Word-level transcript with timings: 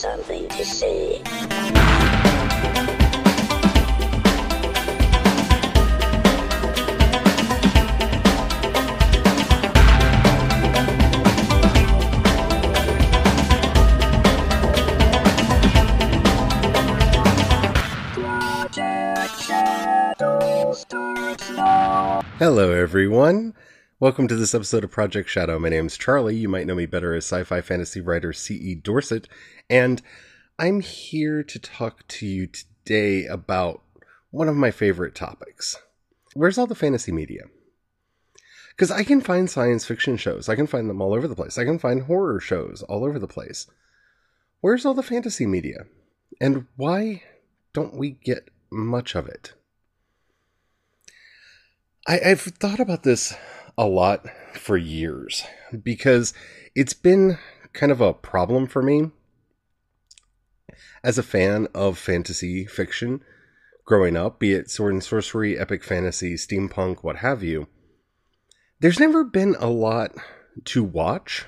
something 0.00 0.48
to 0.48 0.64
say. 0.64 1.20
Hello, 22.38 22.72
everyone. 22.72 23.52
Welcome 24.00 24.28
to 24.28 24.34
this 24.34 24.54
episode 24.54 24.82
of 24.82 24.90
Project 24.90 25.28
Shadow. 25.28 25.58
My 25.58 25.68
name's 25.68 25.98
Charlie. 25.98 26.34
You 26.34 26.48
might 26.48 26.66
know 26.66 26.74
me 26.74 26.86
better 26.86 27.12
as 27.12 27.26
sci 27.26 27.44
fi 27.44 27.60
fantasy 27.60 28.00
writer 28.00 28.32
C.E. 28.32 28.76
Dorset. 28.76 29.28
And 29.68 30.00
I'm 30.58 30.80
here 30.80 31.42
to 31.42 31.58
talk 31.58 32.08
to 32.08 32.26
you 32.26 32.46
today 32.46 33.26
about 33.26 33.82
one 34.30 34.48
of 34.48 34.56
my 34.56 34.70
favorite 34.70 35.14
topics. 35.14 35.76
Where's 36.32 36.56
all 36.56 36.66
the 36.66 36.74
fantasy 36.74 37.12
media? 37.12 37.42
Because 38.70 38.90
I 38.90 39.04
can 39.04 39.20
find 39.20 39.50
science 39.50 39.84
fiction 39.84 40.16
shows, 40.16 40.48
I 40.48 40.56
can 40.56 40.66
find 40.66 40.88
them 40.88 41.02
all 41.02 41.12
over 41.12 41.28
the 41.28 41.36
place. 41.36 41.58
I 41.58 41.64
can 41.64 41.78
find 41.78 42.04
horror 42.04 42.40
shows 42.40 42.82
all 42.88 43.04
over 43.04 43.18
the 43.18 43.28
place. 43.28 43.66
Where's 44.62 44.86
all 44.86 44.94
the 44.94 45.02
fantasy 45.02 45.44
media? 45.44 45.84
And 46.40 46.64
why 46.76 47.22
don't 47.74 47.98
we 47.98 48.12
get 48.12 48.48
much 48.70 49.14
of 49.14 49.28
it? 49.28 49.52
I, 52.06 52.16
have 52.24 52.40
thought 52.40 52.80
about 52.80 53.02
this 53.02 53.34
a 53.80 53.86
lot 53.86 54.26
for 54.52 54.76
years 54.76 55.42
because 55.82 56.34
it's 56.74 56.92
been 56.92 57.38
kind 57.72 57.90
of 57.90 58.02
a 58.02 58.12
problem 58.12 58.66
for 58.66 58.82
me 58.82 59.10
as 61.02 61.16
a 61.16 61.22
fan 61.22 61.66
of 61.74 61.96
fantasy 61.96 62.66
fiction 62.66 63.22
growing 63.86 64.18
up, 64.18 64.38
be 64.38 64.52
it 64.52 64.70
sword 64.70 64.92
and 64.92 65.02
sorcery, 65.02 65.58
epic 65.58 65.82
fantasy, 65.82 66.34
steampunk, 66.34 67.02
what 67.02 67.16
have 67.16 67.42
you. 67.42 67.68
There's 68.80 69.00
never 69.00 69.24
been 69.24 69.56
a 69.58 69.70
lot 69.70 70.12
to 70.66 70.84
watch. 70.84 71.46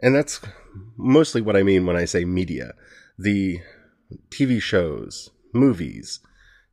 And 0.00 0.14
that's 0.14 0.42
mostly 0.98 1.40
what 1.40 1.56
I 1.56 1.62
mean 1.62 1.86
when 1.86 1.96
I 1.96 2.04
say 2.04 2.26
media 2.26 2.74
the 3.18 3.60
TV 4.28 4.60
shows, 4.60 5.30
movies, 5.54 6.20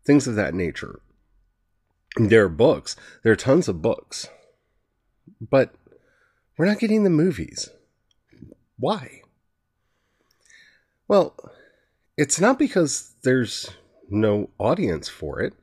things 0.05 0.27
of 0.27 0.35
that 0.35 0.53
nature. 0.53 0.99
There 2.17 2.45
are 2.45 2.49
books, 2.49 2.95
there 3.23 3.33
are 3.33 3.37
tons 3.37 3.67
of 3.67 3.81
books, 3.81 4.29
but 5.41 5.75
we're 6.57 6.65
not 6.65 6.79
getting 6.79 7.03
the 7.03 7.09
movies. 7.09 7.69
Why? 8.77 9.21
Well, 11.07 11.35
it's 12.17 12.39
not 12.39 12.57
because 12.57 13.13
there's 13.23 13.69
no 14.09 14.49
audience 14.57 15.09
for 15.09 15.41
it. 15.41 15.53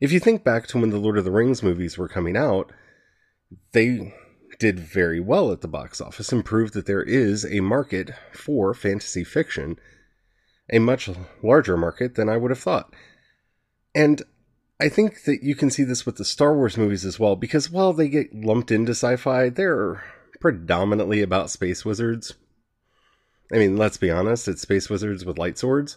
If 0.00 0.10
you 0.10 0.18
think 0.18 0.42
back 0.42 0.66
to 0.68 0.78
when 0.78 0.90
the 0.90 0.98
Lord 0.98 1.18
of 1.18 1.24
the 1.24 1.30
Rings 1.30 1.62
movies 1.62 1.96
were 1.96 2.08
coming 2.08 2.36
out, 2.36 2.72
they 3.72 4.12
did 4.58 4.78
very 4.78 5.20
well 5.20 5.52
at 5.52 5.60
the 5.60 5.68
box 5.68 6.00
office 6.00 6.32
and 6.32 6.44
proved 6.44 6.74
that 6.74 6.86
there 6.86 7.02
is 7.02 7.44
a 7.44 7.60
market 7.60 8.10
for 8.32 8.74
fantasy 8.74 9.24
fiction, 9.24 9.78
a 10.72 10.78
much 10.78 11.08
larger 11.42 11.76
market 11.76 12.16
than 12.16 12.28
I 12.28 12.36
would 12.36 12.50
have 12.50 12.58
thought. 12.58 12.92
And 13.94 14.22
I 14.84 14.90
think 14.90 15.24
that 15.24 15.42
you 15.42 15.54
can 15.54 15.70
see 15.70 15.82
this 15.82 16.04
with 16.04 16.16
the 16.16 16.26
Star 16.26 16.54
Wars 16.54 16.76
movies 16.76 17.06
as 17.06 17.18
well, 17.18 17.36
because 17.36 17.70
while 17.70 17.94
they 17.94 18.06
get 18.06 18.34
lumped 18.34 18.70
into 18.70 18.90
sci 18.90 19.16
fi, 19.16 19.48
they're 19.48 20.04
predominantly 20.42 21.22
about 21.22 21.48
space 21.48 21.86
wizards. 21.86 22.34
I 23.50 23.56
mean, 23.56 23.78
let's 23.78 23.96
be 23.96 24.10
honest, 24.10 24.46
it's 24.46 24.60
space 24.60 24.90
wizards 24.90 25.24
with 25.24 25.38
light 25.38 25.56
swords, 25.56 25.96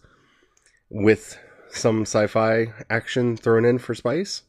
with 0.90 1.38
some 1.70 2.04
sci 2.04 2.28
fi 2.28 2.68
action 2.90 3.36
thrown 3.36 3.66
in 3.66 3.78
for 3.78 3.94
spice. 3.94 4.44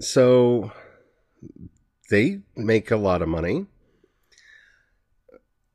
So 0.00 0.72
they 2.10 2.42
make 2.54 2.90
a 2.90 2.98
lot 2.98 3.22
of 3.22 3.28
money. 3.28 3.64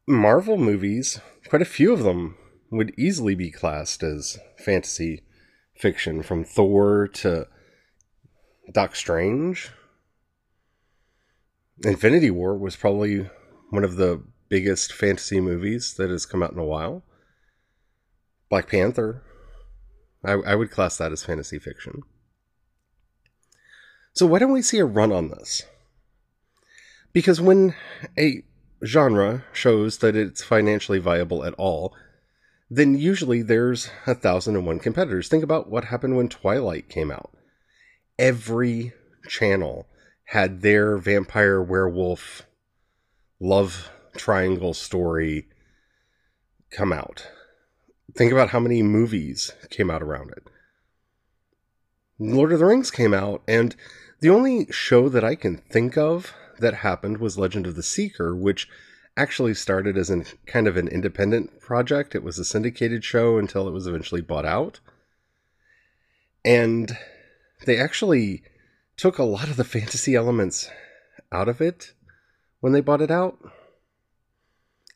Marvel 0.07 0.57
movies, 0.57 1.19
quite 1.47 1.63
a 1.63 1.65
few 1.65 1.93
of 1.93 2.03
them, 2.03 2.37
would 2.69 2.93
easily 2.95 3.33
be 3.33 3.49
classed 3.49 4.03
as 4.03 4.37
fantasy 4.55 5.23
fiction 5.79 6.21
from 6.21 6.43
Thor 6.43 7.07
to 7.07 7.47
Doc 8.71 8.95
Strange. 8.95 9.71
Infinity 11.83 12.29
War 12.29 12.57
was 12.57 12.75
probably 12.75 13.29
one 13.69 13.85
of 13.85 13.95
the 13.95 14.21
biggest 14.49 14.91
fantasy 14.91 15.39
movies 15.39 15.93
that 15.93 16.09
has 16.09 16.25
come 16.25 16.43
out 16.43 16.51
in 16.51 16.59
a 16.59 16.65
while. 16.65 17.03
Black 18.49 18.67
Panther. 18.67 19.23
I, 20.23 20.33
I 20.33 20.55
would 20.55 20.69
class 20.69 20.97
that 20.97 21.13
as 21.13 21.23
fantasy 21.23 21.59
fiction. 21.59 22.03
So, 24.11 24.25
why 24.25 24.39
don't 24.39 24.51
we 24.51 24.61
see 24.61 24.79
a 24.79 24.85
run 24.85 25.13
on 25.13 25.29
this? 25.29 25.63
Because 27.13 27.39
when 27.39 27.73
a 28.17 28.43
genre 28.85 29.45
shows 29.53 29.99
that 29.99 30.15
it's 30.17 30.43
financially 30.43 30.99
viable 30.99 31.45
at 31.45 31.53
all, 31.53 31.95
then 32.69 32.97
usually 32.97 33.41
there's 33.41 33.89
a 34.05 34.13
thousand 34.13 34.55
and 34.55 34.65
one 34.65 34.79
competitors. 34.79 35.27
Think 35.27 35.43
about 35.43 35.69
what 35.69 35.85
happened 35.85 36.15
when 36.15 36.29
Twilight 36.29 36.87
came 36.87 37.11
out. 37.11 37.31
Every 38.17 38.93
channel 39.27 39.87
had 40.25 40.61
their 40.61 40.97
vampire 40.97 41.61
werewolf 41.61 42.43
love 43.39 43.89
triangle 44.15 44.73
story 44.73 45.47
come 46.69 46.93
out. 46.93 47.27
Think 48.15 48.31
about 48.31 48.49
how 48.49 48.59
many 48.59 48.83
movies 48.83 49.51
came 49.69 49.89
out 49.89 50.03
around 50.03 50.31
it. 50.31 50.43
Lord 52.19 52.51
of 52.51 52.59
the 52.59 52.65
Rings 52.65 52.91
came 52.91 53.13
out, 53.13 53.41
and 53.47 53.75
the 54.19 54.29
only 54.29 54.67
show 54.71 55.09
that 55.09 55.23
I 55.23 55.35
can 55.35 55.57
think 55.57 55.97
of 55.97 56.33
that 56.59 56.75
happened 56.75 57.17
was 57.17 57.37
Legend 57.37 57.65
of 57.65 57.75
the 57.75 57.83
Seeker, 57.83 58.35
which 58.35 58.67
actually 59.17 59.53
started 59.53 59.97
as 59.97 60.09
an 60.09 60.25
kind 60.45 60.67
of 60.67 60.77
an 60.77 60.87
independent 60.87 61.59
project. 61.59 62.15
It 62.15 62.23
was 62.23 62.39
a 62.39 62.45
syndicated 62.45 63.03
show 63.03 63.37
until 63.37 63.67
it 63.67 63.71
was 63.71 63.87
eventually 63.87 64.21
bought 64.21 64.45
out. 64.45 64.79
And 66.45 66.97
they 67.65 67.77
actually 67.77 68.43
took 68.97 69.17
a 69.17 69.23
lot 69.23 69.49
of 69.49 69.57
the 69.57 69.63
fantasy 69.63 70.15
elements 70.15 70.69
out 71.31 71.49
of 71.49 71.61
it 71.61 71.93
when 72.59 72.73
they 72.73 72.81
bought 72.81 73.01
it 73.01 73.11
out. 73.11 73.37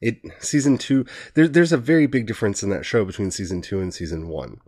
It 0.02 0.22
season 0.40 0.78
two 0.78 1.06
there, 1.34 1.48
there's 1.48 1.72
a 1.72 1.78
very 1.78 2.08
big 2.08 2.28
difference 2.28 2.62
in 2.62 2.70
that 2.72 2.86
show 2.86 3.06
between 3.06 3.32
season 3.32 3.62
two 3.62 3.80
and 3.80 3.94
season 3.94 4.28
one. 4.28 4.60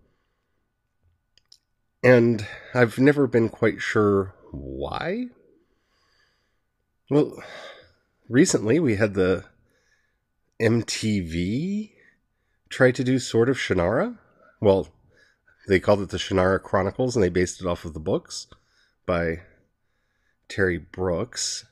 And 2.01 2.47
I've 2.73 3.00
never 3.00 3.28
been 3.28 3.50
quite 3.50 3.81
sure 3.81 4.34
why. 4.51 5.25
Well, 7.09 7.44
recently 8.30 8.80
we 8.80 8.96
had 8.96 9.13
the 9.13 9.46
MTV 10.62 11.91
try 12.69 12.91
to 12.91 13.03
do 13.03 13.19
sort 13.19 13.50
of 13.50 13.58
Shannara. 13.58 14.18
Well, 14.62 14.88
they 15.68 15.80
called 15.80 16.02
it 16.02 16.09
the 16.09 16.18
Shannara 16.18 16.62
Chronicles 16.62 17.16
and 17.16 17.24
they 17.24 17.30
based 17.30 17.62
it 17.62 17.68
off 17.68 17.85
of 17.85 17.94
the 17.94 18.00
books 18.00 18.47
by 19.06 19.41
Terry 20.47 20.78
Brooks. 20.78 21.66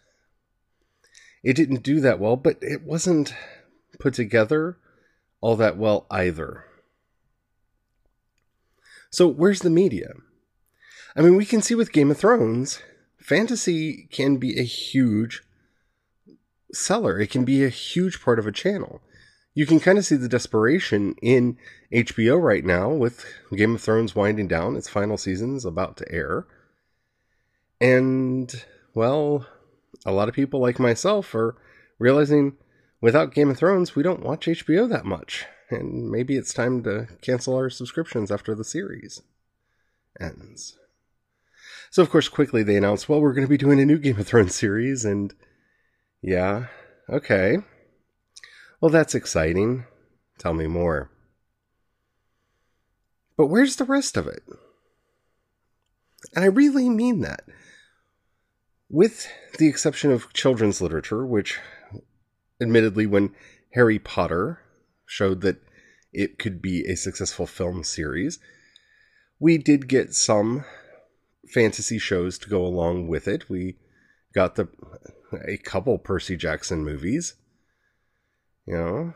It 1.44 1.56
didn't 1.56 1.84
do 1.84 2.00
that 2.00 2.20
well, 2.20 2.36
but 2.36 2.58
it 2.62 2.84
wasn't 2.84 3.34
put 4.00 4.14
together 4.14 4.78
all 5.42 5.56
that 5.58 5.78
well 5.78 6.06
either. 6.10 6.66
So, 9.10 9.28
where's 9.28 9.60
the 9.60 9.70
media? 9.70 10.14
I 11.16 11.22
mean, 11.22 11.36
we 11.36 11.46
can 11.46 11.62
see 11.62 11.76
with 11.76 11.92
Game 11.92 12.10
of 12.10 12.18
Thrones, 12.18 12.80
fantasy 13.20 14.08
can 14.12 14.38
be 14.38 14.58
a 14.58 14.64
huge 14.64 15.44
seller. 16.74 17.20
It 17.20 17.30
can 17.30 17.46
be 17.46 17.64
a 17.64 17.70
huge 17.70 18.22
part 18.22 18.40
of 18.40 18.48
a 18.48 18.52
channel. 18.52 19.02
You 19.54 19.66
can 19.66 19.80
kind 19.80 19.98
of 19.98 20.06
see 20.06 20.16
the 20.16 20.30
desperation 20.30 21.16
in 21.22 21.58
HBO 21.92 22.42
right 22.42 22.66
now 22.66 22.90
with 22.90 23.26
Game 23.56 23.76
of 23.76 23.82
Thrones 23.82 24.16
winding 24.16 24.48
down. 24.48 24.76
Its 24.76 24.90
final 24.90 25.18
season 25.18 25.56
is 25.56 25.66
about 25.66 25.98
to 25.98 26.12
air. 26.12 26.48
And, 27.80 28.52
well, 28.96 29.46
a 30.06 30.12
lot 30.12 30.28
of 30.28 30.36
people 30.36 30.60
like 30.60 30.80
myself 30.80 31.36
are 31.36 31.56
realizing 32.00 32.58
without 33.00 33.34
Game 33.34 33.52
of 33.52 33.58
Thrones, 33.58 33.96
we 33.96 34.02
don't 34.02 34.24
watch 34.24 34.48
HBO 34.48 34.90
that 34.90 35.06
much. 35.06 35.46
And 35.70 36.10
maybe 36.10 36.36
it's 36.36 36.54
time 36.54 36.84
to 36.84 37.08
cancel 37.22 37.56
our 37.56 37.70
subscriptions 37.70 38.32
after 38.32 38.56
the 38.56 38.64
series 38.64 39.22
ends. 40.20 40.78
So, 41.92 42.02
of 42.02 42.10
course, 42.10 42.28
quickly 42.28 42.64
they 42.64 42.76
announced, 42.76 43.08
well, 43.08 43.22
we're 43.22 43.34
going 43.34 43.46
to 43.46 43.50
be 43.50 43.58
doing 43.58 43.80
a 43.80 43.86
new 43.86 44.00
Game 44.00 44.20
of 44.20 44.28
Thrones 44.28 44.56
series, 44.56 45.06
and 45.06 45.34
yeah. 46.24 46.68
Okay. 47.10 47.58
Well, 48.82 48.90
that's 48.90 49.14
exciting. 49.14 49.86
Tell 50.40 50.54
me 50.54 50.68
more. 50.68 51.12
But 53.38 53.48
where's 53.48 53.76
the 53.76 53.86
rest 53.86 54.18
of 54.18 54.28
it? 54.28 54.44
And 56.36 56.44
I 56.44 56.48
really 56.48 56.90
mean 56.90 57.22
that. 57.22 57.44
With 58.90 59.28
the 59.60 59.68
exception 59.68 60.12
of 60.12 60.34
children's 60.34 60.82
literature, 60.82 61.26
which, 61.26 61.60
admittedly, 62.62 63.06
when 63.06 63.36
Harry 63.74 64.00
Potter 64.00 64.60
showed 65.06 65.42
that 65.42 65.58
it 66.14 66.38
could 66.38 66.62
be 66.62 66.86
a 66.88 66.96
successful 66.96 67.48
film 67.48 67.84
series. 67.84 68.40
We 69.40 69.58
did 69.58 69.88
get 69.88 70.14
some 70.14 70.64
fantasy 71.54 72.00
shows 72.00 72.38
to 72.40 72.50
go 72.50 72.66
along 72.66 73.08
with 73.08 73.28
it. 73.28 73.50
We 73.50 73.78
got 74.34 74.56
the 74.56 74.68
a 75.48 75.58
couple 75.58 75.98
Percy 75.98 76.36
Jackson 76.36 76.84
movies. 76.84 77.36
You 78.66 78.76
know, 78.76 79.14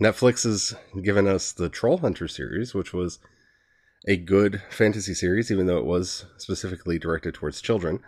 Netflix 0.00 0.44
has 0.44 0.74
given 1.02 1.26
us 1.28 1.52
the 1.52 1.68
Troll 1.68 1.98
Hunter 1.98 2.28
series, 2.28 2.74
which 2.74 2.92
was 2.92 3.18
a 4.06 4.16
good 4.16 4.62
fantasy 4.70 5.14
series, 5.14 5.50
even 5.50 5.66
though 5.66 5.78
it 5.78 5.86
was 5.86 6.26
specifically 6.36 6.98
directed 6.98 7.34
towards 7.34 7.60
children. 7.60 8.00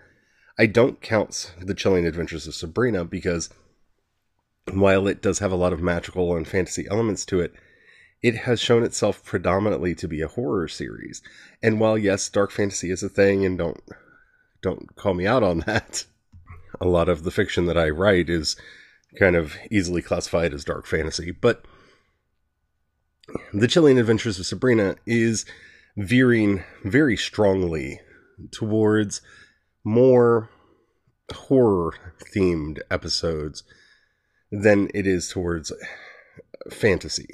I 0.58 0.66
don't 0.66 1.00
count 1.00 1.54
The 1.60 1.74
Chilling 1.74 2.06
Adventures 2.06 2.46
of 2.46 2.54
Sabrina 2.54 3.04
because 3.04 3.50
while 4.72 5.06
it 5.06 5.22
does 5.22 5.38
have 5.38 5.52
a 5.52 5.56
lot 5.56 5.72
of 5.72 5.80
magical 5.80 6.36
and 6.36 6.46
fantasy 6.46 6.86
elements 6.90 7.24
to 7.26 7.40
it, 7.40 7.54
it 8.22 8.34
has 8.38 8.60
shown 8.60 8.82
itself 8.82 9.22
predominantly 9.24 9.94
to 9.94 10.08
be 10.08 10.20
a 10.20 10.28
horror 10.28 10.66
series. 10.66 11.22
And 11.62 11.78
while 11.78 11.96
yes, 11.96 12.28
dark 12.28 12.50
fantasy 12.50 12.90
is 12.90 13.02
a 13.02 13.08
thing 13.08 13.44
and 13.44 13.56
don't 13.56 13.80
don't 14.62 14.96
call 14.96 15.14
me 15.14 15.26
out 15.26 15.42
on 15.42 15.58
that, 15.66 16.06
a 16.80 16.86
lot 16.86 17.08
of 17.08 17.24
the 17.24 17.30
fiction 17.30 17.66
that 17.66 17.78
I 17.78 17.88
write 17.88 18.28
is 18.28 18.56
kind 19.18 19.36
of 19.36 19.56
easily 19.70 20.02
classified 20.02 20.52
as 20.52 20.64
dark 20.64 20.86
fantasy, 20.86 21.30
but 21.30 21.64
The 23.52 23.68
Chilling 23.68 23.98
Adventures 23.98 24.38
of 24.38 24.46
Sabrina 24.46 24.96
is 25.06 25.44
veering 25.96 26.62
very 26.84 27.16
strongly 27.16 28.00
towards 28.50 29.20
more 29.84 30.50
horror 31.32 31.94
themed 32.34 32.80
episodes 32.90 33.64
than 34.52 34.90
it 34.94 35.06
is 35.06 35.28
towards 35.28 35.72
fantasy. 36.70 37.28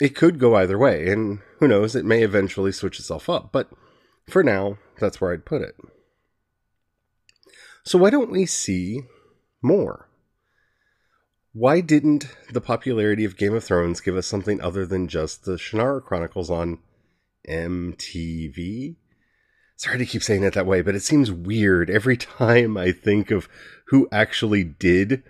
It 0.00 0.16
could 0.16 0.38
go 0.38 0.56
either 0.56 0.78
way, 0.78 1.08
and 1.08 1.40
who 1.58 1.68
knows, 1.68 1.94
it 1.94 2.04
may 2.04 2.22
eventually 2.22 2.72
switch 2.72 2.98
itself 2.98 3.28
up, 3.28 3.52
but 3.52 3.68
for 4.28 4.42
now, 4.42 4.78
that's 4.98 5.20
where 5.20 5.32
I'd 5.32 5.44
put 5.44 5.62
it. 5.62 5.76
So, 7.84 7.98
why 7.98 8.10
don't 8.10 8.30
we 8.30 8.46
see 8.46 9.02
more? 9.60 10.08
Why 11.52 11.80
didn't 11.80 12.28
the 12.50 12.60
popularity 12.60 13.24
of 13.24 13.36
Game 13.36 13.54
of 13.54 13.64
Thrones 13.64 14.00
give 14.00 14.16
us 14.16 14.26
something 14.26 14.60
other 14.60 14.86
than 14.86 15.08
just 15.08 15.44
the 15.44 15.56
Shannara 15.56 16.02
Chronicles 16.02 16.48
on 16.48 16.78
MTV? 17.48 18.96
Sorry 19.76 19.98
to 19.98 20.06
keep 20.06 20.22
saying 20.22 20.44
it 20.44 20.54
that 20.54 20.66
way, 20.66 20.80
but 20.80 20.94
it 20.94 21.02
seems 21.02 21.30
weird 21.30 21.90
every 21.90 22.16
time 22.38 22.76
I 22.76 22.92
think 22.92 23.30
of 23.30 23.48
who 23.86 24.08
actually 24.10 24.64
did 24.64 25.22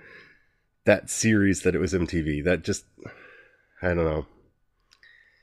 that 0.85 1.11
series 1.11 1.63
that 1.63 1.75
it 1.75 1.81
was 1.81 1.93
MTV. 1.93 2.45
That 2.45 2.63
just, 2.63 2.85
I 3.81 3.89
don't 3.89 4.05
know. 4.05 4.27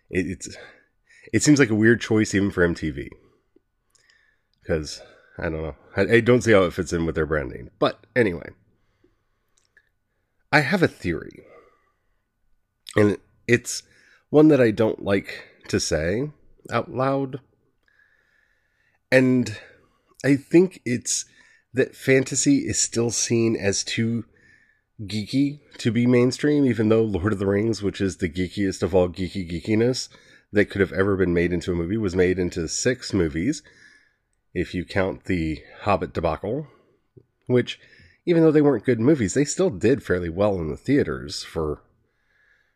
It, 0.09 0.27
it's, 0.27 0.57
it 1.33 1.43
seems 1.43 1.59
like 1.59 1.69
a 1.69 1.75
weird 1.75 2.01
choice 2.01 2.33
even 2.33 2.51
for 2.51 2.67
MTV. 2.67 3.09
Because, 4.61 5.01
I 5.39 5.49
don't 5.49 5.61
know. 5.61 5.75
I, 5.95 6.01
I 6.01 6.19
don't 6.19 6.41
see 6.41 6.51
how 6.51 6.63
it 6.63 6.73
fits 6.73 6.93
in 6.93 7.05
with 7.05 7.15
their 7.15 7.25
branding. 7.25 7.69
But 7.79 8.05
anyway, 8.15 8.49
I 10.51 10.61
have 10.61 10.83
a 10.83 10.87
theory. 10.87 11.43
And 12.95 13.17
it's 13.47 13.83
one 14.29 14.47
that 14.49 14.61
I 14.61 14.71
don't 14.71 15.03
like 15.03 15.45
to 15.69 15.79
say 15.79 16.31
out 16.71 16.91
loud. 16.91 17.39
And 19.11 19.57
I 20.23 20.35
think 20.35 20.81
it's 20.85 21.25
that 21.73 21.95
fantasy 21.95 22.59
is 22.59 22.79
still 22.79 23.11
seen 23.11 23.55
as 23.55 23.83
too 23.83 24.25
geeky 25.01 25.59
to 25.77 25.91
be 25.91 26.05
mainstream, 26.05 26.65
even 26.65 26.89
though 26.89 27.03
Lord 27.03 27.33
of 27.33 27.39
the 27.39 27.47
Rings, 27.47 27.81
which 27.81 28.01
is 28.01 28.17
the 28.17 28.29
geekiest 28.29 28.83
of 28.83 28.93
all 28.93 29.07
geeky 29.07 29.49
geekiness 29.49 30.09
that 30.51 30.69
could 30.69 30.81
have 30.81 30.91
ever 30.91 31.15
been 31.15 31.33
made 31.33 31.53
into 31.53 31.71
a 31.71 31.75
movie, 31.75 31.97
was 31.97 32.15
made 32.15 32.39
into 32.39 32.67
six 32.67 33.13
movies, 33.13 33.61
if 34.53 34.73
you 34.73 34.85
count 34.85 35.25
the 35.25 35.61
Hobbit 35.81 36.13
debacle, 36.13 36.67
which, 37.47 37.79
even 38.25 38.43
though 38.43 38.51
they 38.51 38.61
weren't 38.61 38.85
good 38.85 38.99
movies, 38.99 39.33
they 39.33 39.45
still 39.45 39.69
did 39.69 40.03
fairly 40.03 40.29
well 40.29 40.59
in 40.59 40.69
the 40.69 40.77
theaters 40.77 41.43
for 41.43 41.81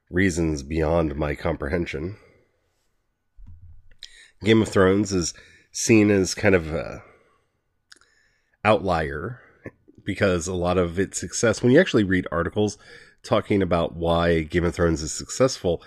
reasons 0.09 0.63
beyond 0.63 1.15
my 1.15 1.35
comprehension. 1.35 2.17
Game 4.43 4.61
of 4.61 4.67
Thrones 4.67 5.13
is 5.13 5.33
seen 5.71 6.11
as 6.11 6.35
kind 6.35 6.53
of 6.53 6.73
a 6.73 7.01
outlier 8.63 9.39
because 10.05 10.47
a 10.47 10.53
lot 10.53 10.77
of 10.77 10.99
its 10.99 11.19
success, 11.19 11.63
when 11.63 11.71
you 11.71 11.79
actually 11.79 12.03
read 12.03 12.27
articles 12.31 12.77
talking 13.23 13.61
about 13.61 13.95
why 13.95 14.41
Game 14.41 14.65
of 14.65 14.75
Thrones 14.75 15.01
is 15.01 15.13
successful, 15.13 15.81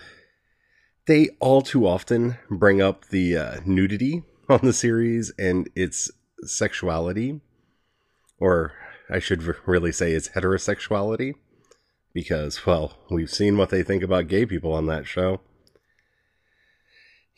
they 1.06 1.28
all 1.38 1.62
too 1.62 1.86
often 1.86 2.38
bring 2.50 2.80
up 2.80 3.08
the 3.08 3.36
uh, 3.36 3.60
nudity 3.64 4.22
on 4.48 4.60
the 4.62 4.72
series 4.72 5.32
and 5.38 5.68
its 5.74 6.10
sexuality, 6.42 7.40
or 8.38 8.72
I 9.10 9.18
should 9.18 9.42
really 9.66 9.92
say 9.92 10.12
its 10.12 10.30
heterosexuality, 10.30 11.34
because, 12.12 12.64
well, 12.64 12.96
we've 13.10 13.30
seen 13.30 13.58
what 13.58 13.70
they 13.70 13.82
think 13.82 14.02
about 14.02 14.28
gay 14.28 14.46
people 14.46 14.72
on 14.72 14.86
that 14.86 15.06
show. 15.06 15.40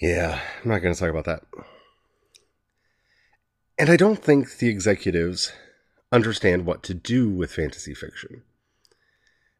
Yeah, 0.01 0.41
I'm 0.63 0.71
not 0.71 0.79
going 0.79 0.95
to 0.95 1.01
talk 1.01 1.11
about 1.11 1.25
that. 1.25 1.43
And 3.79 3.91
I 3.91 3.97
don't 3.97 4.23
think 4.23 4.59
the 4.59 4.69
executives 4.69 5.53
understand 6.13 6.67
what 6.67 6.83
to 6.85 6.95
do 6.95 7.29
with 7.29 7.53
fantasy 7.53 7.95
fiction. 7.95 8.43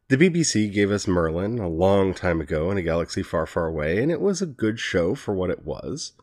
The 0.09 0.17
BBC 0.17 0.73
gave 0.73 0.91
us 0.91 1.07
Merlin 1.07 1.59
a 1.59 1.67
long 1.67 2.13
time 2.13 2.41
ago 2.41 2.71
in 2.71 2.77
a 2.77 2.81
galaxy 2.81 3.21
far, 3.21 3.45
far 3.45 3.67
away, 3.67 4.01
and 4.01 4.11
it 4.11 4.19
was 4.19 4.41
a 4.41 4.47
good 4.47 4.79
show 4.79 5.15
for 5.15 5.33
what 5.33 5.49
it 5.49 5.63
was. 5.63 6.13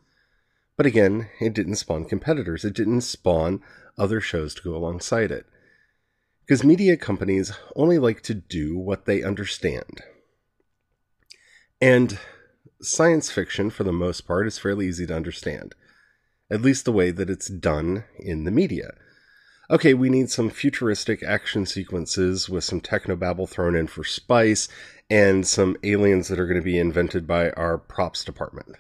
But 0.77 0.87
again, 0.87 1.29
it 1.41 1.55
didn't 1.55 1.77
spawn 1.77 2.05
competitors. 2.05 2.65
It 2.65 2.75
didn't 2.75 3.03
spawn 3.03 3.63
other 3.99 4.21
shows 4.21 4.55
to 4.55 4.63
go 4.63 4.77
alongside 4.77 5.31
it. 5.31 5.47
Because 6.41 6.65
media 6.65 6.97
companies 6.97 7.53
only 7.75 7.99
like 7.99 8.23
to 8.23 8.35
do 8.35 8.79
what 8.79 9.07
they 9.07 9.23
understand. 9.23 10.03
And 11.81 12.19
science 12.81 13.31
fiction, 13.31 13.71
for 13.71 13.85
the 13.85 13.93
most 13.93 14.23
part, 14.23 14.47
is 14.47 14.59
fairly 14.59 14.87
easy 14.87 15.07
to 15.07 15.17
understand. 15.17 15.75
At 16.51 16.63
least 16.63 16.85
the 16.85 16.93
way 16.93 17.11
that 17.11 17.31
it's 17.31 17.49
done 17.49 18.05
in 18.19 18.45
the 18.45 18.51
media 18.51 18.93
okay, 19.71 19.95
we 19.95 20.09
need 20.09 20.31
some 20.31 20.51
futuristic 20.51 21.23
action 21.23 21.67
sequences 21.67 22.49
with 22.49 22.65
some 22.65 22.81
technobabble 22.81 23.49
thrown 23.49 23.75
in 23.75 23.87
for 23.87 24.05
spice 24.05 24.69
and 25.11 25.47
some 25.47 25.77
aliens 25.83 26.29
that 26.29 26.39
are 26.39 26.47
going 26.47 26.61
to 26.61 26.65
be 26.65 26.79
invented 26.79 27.27
by 27.27 27.51
our 27.51 27.79
props 27.79 28.25
department. 28.25 28.77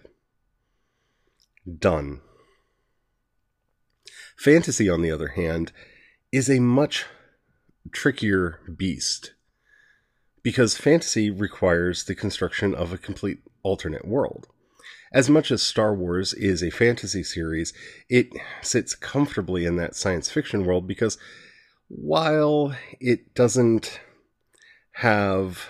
Done. 1.66 2.20
Fantasy, 4.36 4.88
on 4.88 5.02
the 5.02 5.10
other 5.10 5.28
hand, 5.28 5.72
is 6.30 6.50
a 6.50 6.60
much 6.60 7.06
trickier 7.92 8.60
beast 8.76 9.32
because 10.42 10.76
fantasy 10.76 11.30
requires 11.30 12.04
the 12.04 12.14
construction 12.14 12.74
of 12.74 12.92
a 12.92 12.98
complete 12.98 13.38
alternate 13.62 14.06
world 14.06 14.48
as 15.12 15.30
much 15.30 15.50
as 15.50 15.62
Star 15.62 15.94
Wars 15.94 16.34
is 16.34 16.62
a 16.62 16.70
fantasy 16.70 17.22
series, 17.22 17.72
it 18.08 18.28
sits 18.60 18.94
comfortably 18.94 19.64
in 19.64 19.76
that 19.76 19.94
science 19.94 20.30
fiction 20.30 20.64
world 20.64 20.86
because 20.86 21.16
while 21.88 22.74
it 23.00 23.34
doesn't 23.34 24.00
have 24.92 25.68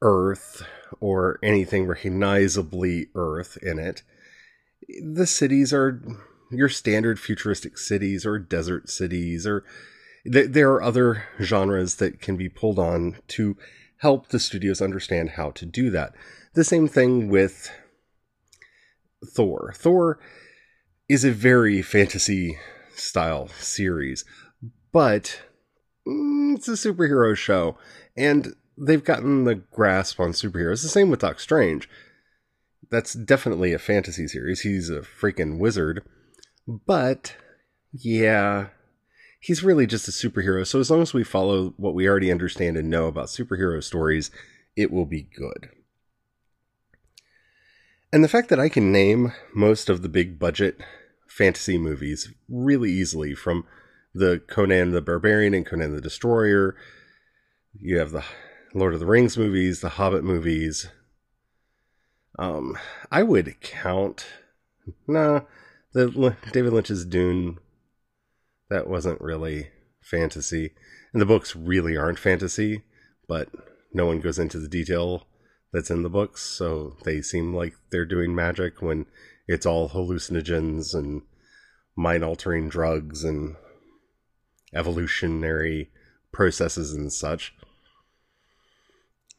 Earth 0.00 0.64
or 1.00 1.38
anything 1.42 1.86
recognizably 1.86 3.08
Earth 3.14 3.56
in 3.62 3.78
it, 3.78 4.02
the 5.02 5.26
cities 5.26 5.72
are 5.72 6.02
your 6.50 6.68
standard 6.68 7.18
futuristic 7.18 7.78
cities 7.78 8.26
or 8.26 8.38
desert 8.38 8.90
cities 8.90 9.46
or 9.46 9.64
th- 10.30 10.50
there 10.50 10.70
are 10.72 10.82
other 10.82 11.24
genres 11.40 11.96
that 11.96 12.20
can 12.20 12.36
be 12.36 12.48
pulled 12.48 12.78
on 12.78 13.16
to 13.28 13.56
help 13.98 14.28
the 14.28 14.38
studios 14.38 14.82
understand 14.82 15.30
how 15.30 15.50
to 15.52 15.64
do 15.64 15.90
that. 15.90 16.12
The 16.54 16.64
same 16.64 16.88
thing 16.88 17.28
with 17.28 17.70
Thor. 19.24 19.72
Thor 19.76 20.18
is 21.08 21.24
a 21.24 21.30
very 21.30 21.82
fantasy 21.82 22.58
style 22.94 23.48
series, 23.58 24.24
but 24.92 25.40
mm, 26.06 26.56
it's 26.56 26.68
a 26.68 26.72
superhero 26.72 27.36
show, 27.36 27.78
and 28.16 28.54
they've 28.76 29.04
gotten 29.04 29.44
the 29.44 29.54
grasp 29.54 30.20
on 30.20 30.32
superheroes. 30.32 30.82
The 30.82 30.88
same 30.88 31.10
with 31.10 31.20
Doc 31.20 31.40
Strange. 31.40 31.88
That's 32.90 33.14
definitely 33.14 33.72
a 33.72 33.78
fantasy 33.78 34.28
series. 34.28 34.60
He's 34.60 34.90
a 34.90 35.00
freaking 35.00 35.58
wizard, 35.58 36.02
but 36.66 37.36
yeah, 37.92 38.68
he's 39.40 39.62
really 39.62 39.86
just 39.86 40.08
a 40.08 40.10
superhero. 40.10 40.66
So 40.66 40.78
as 40.80 40.90
long 40.90 41.02
as 41.02 41.14
we 41.14 41.24
follow 41.24 41.74
what 41.76 41.94
we 41.94 42.08
already 42.08 42.30
understand 42.30 42.76
and 42.76 42.90
know 42.90 43.06
about 43.06 43.26
superhero 43.26 43.82
stories, 43.82 44.30
it 44.76 44.90
will 44.90 45.06
be 45.06 45.22
good. 45.22 45.70
And 48.12 48.22
the 48.22 48.28
fact 48.28 48.50
that 48.50 48.60
I 48.60 48.68
can 48.68 48.92
name 48.92 49.32
most 49.54 49.88
of 49.88 50.02
the 50.02 50.08
big 50.08 50.38
budget 50.38 50.80
fantasy 51.26 51.78
movies 51.78 52.30
really 52.48 52.90
easily 52.90 53.34
from 53.34 53.64
the 54.14 54.42
Conan 54.46 54.90
the 54.90 55.00
Barbarian 55.00 55.54
and 55.54 55.64
Conan 55.64 55.94
the 55.94 56.00
Destroyer. 56.00 56.76
You 57.74 57.98
have 57.98 58.12
the 58.12 58.24
Lord 58.74 58.94
of 58.94 59.00
the 59.00 59.06
Rings 59.06 59.38
movies, 59.38 59.80
the 59.80 59.90
Hobbit 59.90 60.24
movies. 60.24 60.88
Um, 62.38 62.78
I 63.10 63.22
would 63.22 63.60
count. 63.60 64.26
Nah, 65.06 65.42
the 65.92 66.36
David 66.52 66.72
Lynch's 66.72 67.04
Dune. 67.04 67.58
That 68.70 68.88
wasn't 68.88 69.20
really 69.20 69.68
fantasy, 70.00 70.72
and 71.12 71.20
the 71.20 71.26
books 71.26 71.54
really 71.54 71.96
aren't 71.96 72.18
fantasy. 72.18 72.82
But 73.28 73.48
no 73.92 74.06
one 74.06 74.20
goes 74.20 74.38
into 74.38 74.58
the 74.58 74.68
detail 74.68 75.26
that's 75.72 75.90
in 75.90 76.02
the 76.02 76.10
books, 76.10 76.42
so 76.42 76.96
they 77.04 77.22
seem 77.22 77.54
like 77.54 77.74
they're 77.90 78.04
doing 78.04 78.34
magic 78.34 78.80
when 78.80 79.06
it's 79.46 79.66
all 79.66 79.90
hallucinogens 79.90 80.94
and 80.94 81.22
mind 81.96 82.24
altering 82.24 82.68
drugs 82.68 83.24
and 83.24 83.56
evolutionary 84.74 85.90
processes 86.32 86.92
and 86.92 87.12
such. 87.12 87.54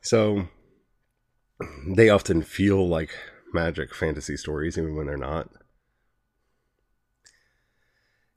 So 0.02 0.48
they 1.88 2.10
often 2.10 2.42
feel 2.42 2.88
like 2.88 3.12
magic 3.54 3.94
fantasy 3.94 4.38
stories, 4.38 4.78
even 4.78 4.96
when 4.96 5.08
they're 5.08 5.18
not. 5.18 5.50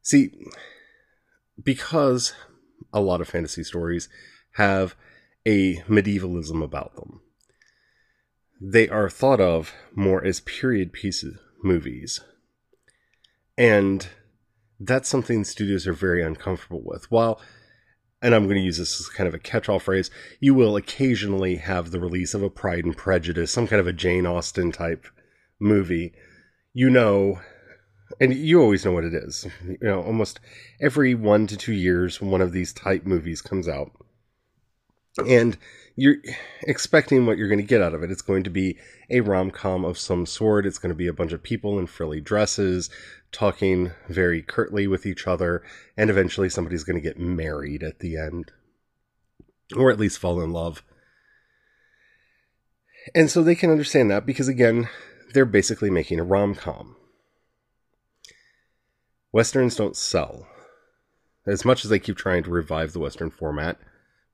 See, 0.03 0.31
because 1.63 2.33
a 2.93 3.01
lot 3.01 3.21
of 3.21 3.29
fantasy 3.29 3.65
stories 3.65 4.09
have 4.53 4.95
a 5.47 5.83
medievalism 5.89 6.63
about 6.63 6.95
them, 6.97 7.21
they 8.61 8.89
are 8.89 9.11
thought 9.11 9.41
of 9.41 9.73
more 9.95 10.25
as 10.25 10.41
period 10.41 10.93
pieces 10.93 11.39
movies. 11.63 12.21
And 13.59 14.09
that's 14.79 15.09
something 15.09 15.45
studios 15.45 15.87
are 15.87 15.93
very 15.93 16.23
uncomfortable 16.23 16.83
with. 16.85 17.11
While 17.11 17.41
and 18.27 18.35
I'm 18.35 18.47
going 18.47 18.57
to 18.57 18.63
use 18.63 18.79
this 18.79 18.99
as 18.99 19.09
kind 19.09 19.29
of 19.29 19.35
a 19.35 19.39
catch 19.39 19.69
all 19.69 19.79
phrase, 19.79 20.11
you 20.41 20.53
will 20.53 20.75
occasionally 20.75 21.57
have 21.57 21.93
the 21.93 22.01
release 22.01 22.35
of 22.35 22.43
a 22.43 22.51
Pride 22.51 22.85
and 22.85 22.97
Prejudice, 22.97 23.53
some 23.53 23.69
kind 23.69 23.79
of 23.79 23.87
a 23.87 23.93
Jane 23.93 24.27
Austen 24.27 24.73
type 24.73 25.07
movie. 25.61 26.13
You 26.73 26.91
know, 26.91 27.39
and 28.21 28.35
you 28.35 28.61
always 28.61 28.85
know 28.85 28.91
what 28.91 29.05
it 29.05 29.15
is. 29.15 29.47
You 29.65 29.79
know, 29.81 30.03
almost 30.03 30.41
every 30.81 31.15
one 31.15 31.47
to 31.47 31.57
two 31.57 31.73
years, 31.73 32.21
one 32.21 32.41
of 32.41 32.51
these 32.51 32.73
type 32.73 33.07
movies 33.07 33.41
comes 33.41 33.69
out. 33.69 33.93
And 35.25 35.57
you're 35.97 36.17
expecting 36.63 37.25
what 37.25 37.39
you're 37.39 37.49
going 37.49 37.61
to 37.61 37.65
get 37.65 37.81
out 37.81 37.95
of 37.95 38.03
it. 38.03 38.11
It's 38.11 38.23
going 38.23 38.45
to 38.45 38.51
be 38.51 38.77
a 39.09 39.21
rom 39.21 39.51
com 39.51 39.85
of 39.85 39.99
some 39.99 40.27
sort. 40.27 40.67
It's 40.67 40.79
going 40.79 40.91
to 40.91 40.97
be 40.97 41.07
a 41.07 41.13
bunch 41.13 41.33
of 41.33 41.43
people 41.43 41.79
in 41.79 41.87
frilly 41.87 42.21
dresses 42.21 42.91
talking 43.33 43.93
very 44.09 44.43
curtly 44.43 44.87
with 44.87 45.07
each 45.07 45.27
other, 45.27 45.63
and 45.97 46.11
eventually 46.11 46.49
somebody's 46.49 46.85
going 46.85 46.97
to 46.97 47.03
get 47.03 47.19
married 47.19 47.83
at 47.83 47.99
the 47.99 48.17
end, 48.17 48.53
or 49.77 49.91
at 49.91 49.99
least 49.99 50.19
fall 50.19 50.41
in 50.41 50.53
love. 50.53 50.83
And 53.15 53.31
so 53.31 53.43
they 53.43 53.55
can 53.55 53.71
understand 53.71 54.11
that 54.11 54.27
because, 54.27 54.49
again, 54.49 54.89
they're 55.33 55.45
basically 55.45 55.91
making 55.91 56.21
a 56.21 56.25
rom 56.25 56.55
com. 56.55 56.97
Westerns 59.33 59.77
don't 59.77 59.97
sell. 59.97 60.47
As 61.47 61.65
much 61.65 61.85
as 61.85 61.91
they 61.91 61.99
keep 61.99 62.17
trying 62.17 62.43
to 62.45 62.51
revive 62.51 62.93
the 62.93 63.01
Western 63.01 63.31
format, 63.31 63.79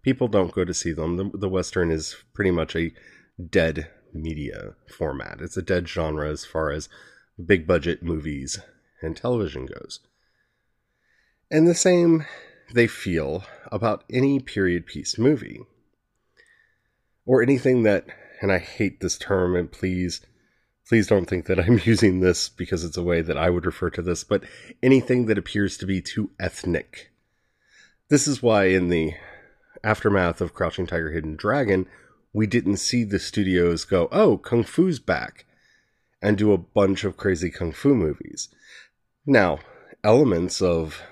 people 0.02 0.28
don't 0.28 0.52
go 0.52 0.64
to 0.64 0.74
see 0.74 0.92
them. 0.92 1.16
The, 1.16 1.30
the 1.38 1.48
Western 1.48 1.90
is 1.90 2.16
pretty 2.34 2.50
much 2.50 2.76
a 2.76 2.92
dead 3.50 3.90
media 4.12 4.74
format. 4.96 5.40
It's 5.40 5.56
a 5.56 5.62
dead 5.62 5.88
genre 5.88 6.30
as 6.30 6.44
far 6.44 6.70
as 6.70 6.88
big 7.44 7.66
budget 7.66 8.02
movies 8.02 8.60
and 9.00 9.16
television 9.16 9.66
goes. 9.66 10.00
And 11.50 11.66
the 11.66 11.74
same 11.74 12.24
they 12.72 12.86
feel 12.86 13.44
about 13.70 14.04
any 14.10 14.40
period 14.40 14.86
piece 14.86 15.18
movie. 15.18 15.60
Or 17.24 17.42
anything 17.42 17.84
that, 17.84 18.06
and 18.40 18.50
I 18.50 18.58
hate 18.58 19.00
this 19.00 19.16
term, 19.16 19.54
and 19.54 19.70
please, 19.70 20.20
please 20.88 21.06
don't 21.06 21.26
think 21.26 21.46
that 21.46 21.60
I'm 21.60 21.80
using 21.84 22.20
this 22.20 22.48
because 22.48 22.84
it's 22.84 22.96
a 22.96 23.02
way 23.02 23.22
that 23.22 23.38
I 23.38 23.50
would 23.50 23.66
refer 23.66 23.90
to 23.90 24.02
this, 24.02 24.24
but 24.24 24.44
anything 24.82 25.26
that 25.26 25.38
appears 25.38 25.76
to 25.78 25.86
be 25.86 26.00
too 26.00 26.30
ethnic. 26.40 27.10
This 28.08 28.26
is 28.26 28.42
why 28.42 28.66
in 28.66 28.88
the 28.88 29.14
aftermath 29.84 30.40
of 30.40 30.54
Crouching 30.54 30.86
Tiger, 30.86 31.10
Hidden 31.10 31.36
Dragon, 31.36 31.86
we 32.32 32.46
didn't 32.46 32.78
see 32.78 33.04
the 33.04 33.18
studios 33.18 33.84
go, 33.84 34.08
oh, 34.10 34.38
Kung 34.38 34.64
Fu's 34.64 34.98
back, 34.98 35.44
and 36.22 36.38
do 36.38 36.52
a 36.52 36.58
bunch 36.58 37.04
of 37.04 37.16
crazy 37.16 37.50
Kung 37.50 37.72
Fu 37.72 37.94
movies. 37.94 38.48
Now, 39.26 39.60
elements 40.02 40.62
of 40.62 41.02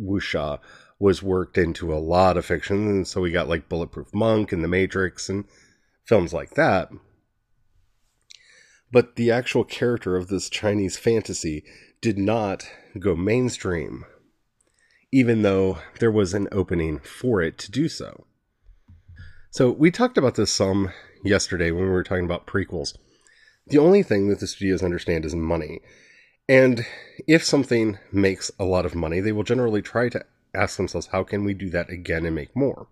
wuxia 0.00 0.58
was 0.98 1.22
worked 1.22 1.56
into 1.56 1.92
a 1.92 1.96
lot 1.96 2.36
of 2.36 2.44
fiction, 2.44 2.86
and 2.88 3.06
so 3.06 3.20
we 3.20 3.30
got 3.30 3.48
like 3.48 3.68
Bulletproof 3.68 4.12
Monk 4.12 4.52
and 4.52 4.62
The 4.62 4.68
Matrix 4.68 5.28
and 5.28 5.44
films 6.04 6.32
like 6.32 6.54
that. 6.54 6.90
But 8.92 9.16
the 9.16 9.30
actual 9.30 9.64
character 9.64 10.16
of 10.16 10.28
this 10.28 10.50
Chinese 10.50 10.98
fantasy 10.98 11.64
did 12.00 12.18
not 12.18 12.68
go 12.98 13.14
mainstream, 13.14 14.04
even 15.12 15.42
though 15.42 15.78
there 15.98 16.10
was 16.10 16.34
an 16.34 16.48
opening 16.52 16.98
for 17.00 17.42
it 17.42 17.58
to 17.58 17.70
do 17.70 17.88
so. 17.88 18.26
So 19.50 19.70
we 19.70 19.90
talked 19.90 20.16
about 20.16 20.36
this 20.36 20.52
some 20.52 20.90
yesterday 21.24 21.70
when 21.70 21.84
we 21.84 21.90
were 21.90 22.04
talking 22.04 22.24
about 22.24 22.46
prequels. 22.46 22.96
The 23.66 23.78
only 23.78 24.02
thing 24.02 24.28
that 24.28 24.40
the 24.40 24.46
studios 24.46 24.82
understand 24.82 25.24
is 25.24 25.34
money. 25.34 25.80
And 26.48 26.86
if 27.26 27.44
something 27.44 27.98
makes 28.12 28.50
a 28.58 28.64
lot 28.64 28.86
of 28.86 28.94
money, 28.94 29.20
they 29.20 29.32
will 29.32 29.42
generally 29.42 29.82
try 29.82 30.08
to 30.08 30.24
ask 30.54 30.76
themselves, 30.76 31.08
how 31.08 31.24
can 31.24 31.44
we 31.44 31.54
do 31.54 31.70
that 31.70 31.90
again 31.90 32.24
and 32.24 32.34
make 32.34 32.54
more? 32.56 32.88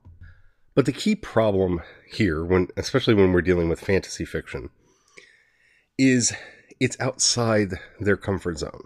But 0.75 0.87
the 0.87 0.93
key 0.93 1.17
problem 1.17 1.81
here, 2.09 2.45
when 2.45 2.69
especially 2.77 3.15
when 3.15 3.33
we're 3.33 3.43
dealing 3.43 3.69
with 3.69 3.81
fantasy 3.81 4.25
fiction, 4.25 4.71
is 5.99 6.33
it's 6.79 6.99
outside 7.01 7.75
their 7.99 8.17
comfort 8.17 8.59
zone. 8.59 8.85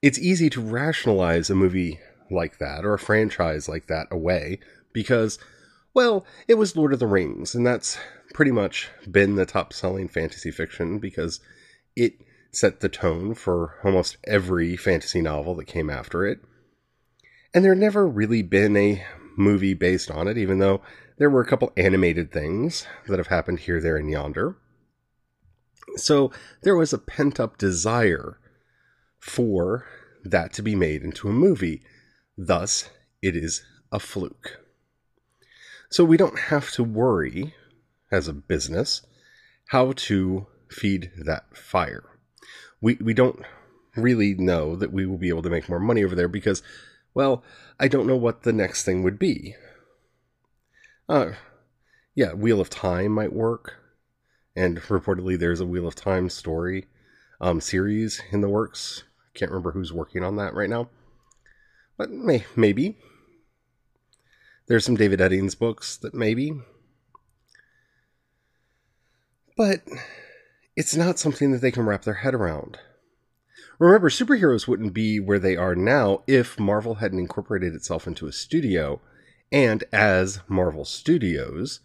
It's 0.00 0.20
easy 0.20 0.48
to 0.50 0.60
rationalize 0.60 1.50
a 1.50 1.56
movie 1.56 1.98
like 2.30 2.58
that 2.58 2.84
or 2.84 2.94
a 2.94 2.98
franchise 2.98 3.68
like 3.68 3.86
that 3.86 4.08
away 4.10 4.58
because 4.92 5.38
well, 5.94 6.24
it 6.46 6.54
was 6.54 6.76
Lord 6.76 6.92
of 6.92 7.00
the 7.00 7.06
Rings, 7.06 7.54
and 7.54 7.66
that's 7.66 7.98
pretty 8.32 8.52
much 8.52 8.88
been 9.10 9.34
the 9.34 9.46
top 9.46 9.72
selling 9.72 10.06
fantasy 10.06 10.50
fiction 10.50 10.98
because 10.98 11.40
it 11.96 12.20
set 12.52 12.80
the 12.80 12.88
tone 12.88 13.34
for 13.34 13.74
almost 13.82 14.16
every 14.24 14.76
fantasy 14.76 15.20
novel 15.20 15.54
that 15.56 15.66
came 15.66 15.90
after 15.90 16.24
it. 16.26 16.40
And 17.54 17.64
there 17.64 17.74
never 17.74 18.06
really 18.06 18.42
been 18.42 18.76
a 18.76 19.04
movie 19.36 19.74
based 19.74 20.10
on 20.10 20.28
it, 20.28 20.38
even 20.38 20.58
though 20.58 20.82
there 21.16 21.30
were 21.30 21.40
a 21.40 21.46
couple 21.46 21.72
animated 21.76 22.30
things 22.32 22.86
that 23.08 23.18
have 23.18 23.28
happened 23.28 23.60
here, 23.60 23.80
there, 23.80 23.96
and 23.96 24.10
yonder. 24.10 24.56
So 25.96 26.30
there 26.62 26.76
was 26.76 26.92
a 26.92 26.98
pent 26.98 27.40
up 27.40 27.58
desire 27.58 28.38
for 29.18 29.86
that 30.24 30.52
to 30.54 30.62
be 30.62 30.76
made 30.76 31.02
into 31.02 31.28
a 31.28 31.32
movie. 31.32 31.82
Thus, 32.40 32.88
it 33.20 33.34
is 33.34 33.64
a 33.90 33.98
fluke. 33.98 34.60
So 35.90 36.04
we 36.04 36.16
don't 36.16 36.38
have 36.38 36.70
to 36.72 36.84
worry 36.84 37.54
as 38.12 38.28
a 38.28 38.32
business 38.32 39.02
how 39.70 39.92
to 39.92 40.46
feed 40.70 41.10
that 41.18 41.56
fire. 41.56 42.04
We 42.80 42.94
we 43.00 43.12
don't 43.12 43.44
really 43.96 44.34
know 44.34 44.76
that 44.76 44.92
we 44.92 45.04
will 45.04 45.18
be 45.18 45.30
able 45.30 45.42
to 45.42 45.50
make 45.50 45.68
more 45.68 45.80
money 45.80 46.04
over 46.04 46.14
there 46.14 46.28
because 46.28 46.62
well, 47.12 47.42
I 47.80 47.88
don't 47.88 48.06
know 48.06 48.16
what 48.16 48.44
the 48.44 48.52
next 48.52 48.84
thing 48.84 49.02
would 49.02 49.18
be. 49.18 49.56
Uh 51.08 51.32
yeah, 52.14 52.34
Wheel 52.34 52.60
of 52.60 52.70
Time 52.70 53.12
might 53.12 53.32
work. 53.32 53.74
And 54.54 54.78
reportedly 54.82 55.36
there's 55.36 55.60
a 55.60 55.66
Wheel 55.66 55.88
of 55.88 55.96
Time 55.96 56.30
story 56.30 56.86
um 57.40 57.60
series 57.60 58.22
in 58.30 58.42
the 58.42 58.48
works. 58.48 59.02
Can't 59.34 59.50
remember 59.50 59.72
who's 59.72 59.92
working 59.92 60.22
on 60.22 60.36
that 60.36 60.54
right 60.54 60.70
now. 60.70 60.88
But 61.98 62.10
may, 62.10 62.44
maybe 62.56 62.96
there's 64.68 64.84
some 64.84 64.96
David 64.96 65.18
Eddings 65.18 65.58
books 65.58 65.96
that 65.98 66.14
maybe. 66.14 66.52
But 69.56 69.82
it's 70.76 70.94
not 70.94 71.18
something 71.18 71.50
that 71.50 71.60
they 71.60 71.72
can 71.72 71.84
wrap 71.84 72.02
their 72.02 72.14
head 72.14 72.34
around. 72.34 72.78
Remember, 73.80 74.08
superheroes 74.08 74.68
wouldn't 74.68 74.94
be 74.94 75.18
where 75.18 75.38
they 75.38 75.56
are 75.56 75.74
now 75.74 76.22
if 76.26 76.58
Marvel 76.58 76.96
hadn't 76.96 77.18
incorporated 77.18 77.74
itself 77.74 78.06
into 78.06 78.26
a 78.26 78.32
studio, 78.32 79.00
and 79.50 79.84
as 79.92 80.40
Marvel 80.48 80.84
Studios 80.84 81.80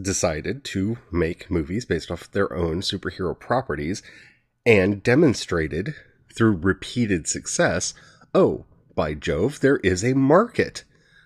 decided 0.00 0.64
to 0.64 0.98
make 1.12 1.50
movies 1.50 1.84
based 1.84 2.10
off 2.10 2.30
their 2.32 2.52
own 2.54 2.80
superhero 2.80 3.38
properties 3.38 4.02
and 4.66 5.02
demonstrated 5.02 5.94
through 6.34 6.56
repeated 6.56 7.26
success 7.26 7.94
oh, 8.34 8.66
by 8.94 9.14
Jove, 9.14 9.60
there 9.60 9.78
is 9.78 10.04
a 10.04 10.14
market 10.14 10.84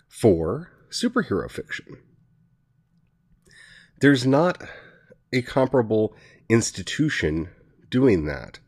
for 0.09 0.71
superhero 0.91 1.51
fiction. 1.51 1.99
There's 4.01 4.27
not 4.27 4.63
a 5.33 5.43
comparable 5.43 6.15
institution 6.49 7.49
doing 7.91 8.27
that 8.27 8.59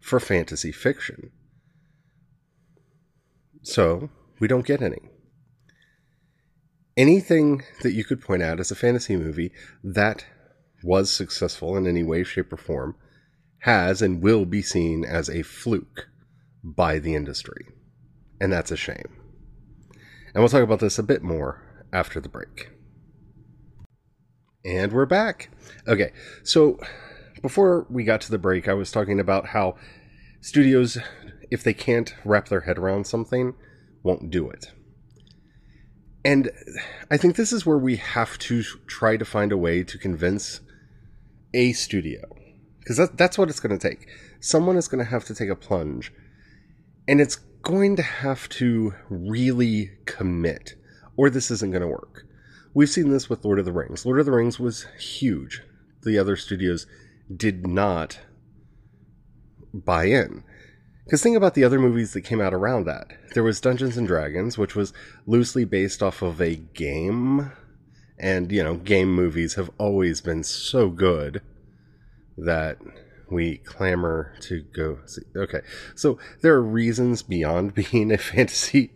for 0.00 0.18
fantasy 0.18 0.72
fiction. 0.72 1.30
So, 3.62 4.10
we 4.40 4.48
don't 4.48 4.66
get 4.66 4.82
any. 4.82 5.10
anything 6.96 7.62
that 7.82 7.92
you 7.92 8.04
could 8.04 8.20
point 8.20 8.42
out 8.42 8.60
as 8.60 8.70
a 8.70 8.76
fantasy 8.76 9.16
movie 9.16 9.52
that 9.82 10.26
was 10.82 11.10
successful 11.10 11.76
in 11.76 11.86
any 11.86 12.02
way, 12.02 12.24
shape, 12.24 12.52
or 12.52 12.56
form 12.56 12.96
has 13.60 14.02
and 14.02 14.22
will 14.22 14.44
be 14.44 14.60
seen 14.60 15.04
as 15.04 15.30
a 15.30 15.42
fluke 15.42 16.08
by 16.64 16.98
the 16.98 17.14
industry. 17.14 17.66
And 18.40 18.52
that's 18.52 18.72
a 18.72 18.76
shame. 18.76 19.20
And 20.34 20.42
we'll 20.42 20.48
talk 20.48 20.62
about 20.62 20.80
this 20.80 20.98
a 20.98 21.02
bit 21.04 21.22
more 21.22 21.86
after 21.92 22.20
the 22.20 22.28
break. 22.28 22.70
And 24.64 24.92
we're 24.92 25.06
back. 25.06 25.50
Okay, 25.86 26.12
so 26.42 26.80
before 27.42 27.86
we 27.90 28.02
got 28.02 28.22
to 28.22 28.30
the 28.30 28.38
break, 28.38 28.66
I 28.66 28.72
was 28.72 28.90
talking 28.90 29.20
about 29.20 29.48
how 29.48 29.76
studios, 30.40 30.98
if 31.50 31.62
they 31.62 31.74
can't 31.74 32.14
wrap 32.24 32.48
their 32.48 32.62
head 32.62 32.78
around 32.78 33.06
something, 33.06 33.54
won't 34.02 34.30
do 34.30 34.48
it. 34.48 34.72
And 36.24 36.50
I 37.10 37.18
think 37.18 37.36
this 37.36 37.52
is 37.52 37.66
where 37.66 37.76
we 37.76 37.96
have 37.96 38.38
to 38.38 38.62
try 38.86 39.18
to 39.18 39.24
find 39.26 39.52
a 39.52 39.58
way 39.58 39.84
to 39.84 39.98
convince 39.98 40.60
a 41.52 41.72
studio, 41.72 42.22
because 42.80 42.96
that, 42.96 43.18
that's 43.18 43.36
what 43.36 43.50
it's 43.50 43.60
going 43.60 43.78
to 43.78 43.88
take. 43.88 44.08
Someone 44.40 44.78
is 44.78 44.88
going 44.88 45.04
to 45.04 45.10
have 45.10 45.26
to 45.26 45.34
take 45.34 45.50
a 45.50 45.54
plunge, 45.54 46.10
and 47.06 47.20
it's 47.20 47.36
going 47.62 47.96
to 47.96 48.02
have 48.02 48.48
to 48.50 48.94
really 49.08 49.90
commit, 50.04 50.74
or 51.16 51.30
this 51.30 51.50
isn't 51.50 51.70
going 51.70 51.82
to 51.82 51.88
work. 51.88 52.24
We've 52.74 52.90
seen 52.90 53.10
this 53.10 53.30
with 53.30 53.44
Lord 53.44 53.58
of 53.58 53.64
the 53.64 53.72
Rings. 53.72 54.04
Lord 54.04 54.20
of 54.20 54.26
the 54.26 54.32
Rings 54.32 54.58
was 54.58 54.86
huge. 54.98 55.62
The 56.02 56.18
other 56.18 56.36
studios 56.36 56.86
did 57.34 57.66
not 57.66 58.18
buy 59.72 60.04
in. 60.04 60.44
Because 61.04 61.22
think 61.22 61.36
about 61.36 61.54
the 61.54 61.64
other 61.64 61.78
movies 61.78 62.12
that 62.14 62.22
came 62.22 62.40
out 62.40 62.54
around 62.54 62.86
that. 62.86 63.08
There 63.34 63.42
was 63.42 63.60
Dungeons 63.60 63.96
and 63.96 64.06
Dragons, 64.06 64.56
which 64.56 64.74
was 64.74 64.92
loosely 65.26 65.64
based 65.64 66.02
off 66.02 66.22
of 66.22 66.40
a 66.40 66.56
game. 66.56 67.52
And, 68.18 68.50
you 68.50 68.62
know, 68.62 68.76
game 68.76 69.14
movies 69.14 69.54
have 69.54 69.70
always 69.78 70.20
been 70.20 70.42
so 70.42 70.88
good 70.88 71.42
that 72.38 72.78
we 73.30 73.58
clamor 73.58 74.34
to 74.40 74.62
go 74.74 74.98
see. 75.06 75.22
Okay. 75.36 75.60
So 75.94 76.18
there 76.42 76.54
are 76.54 76.62
reasons 76.62 77.22
beyond 77.22 77.74
being 77.90 78.12
a 78.12 78.18
fantasy 78.18 78.90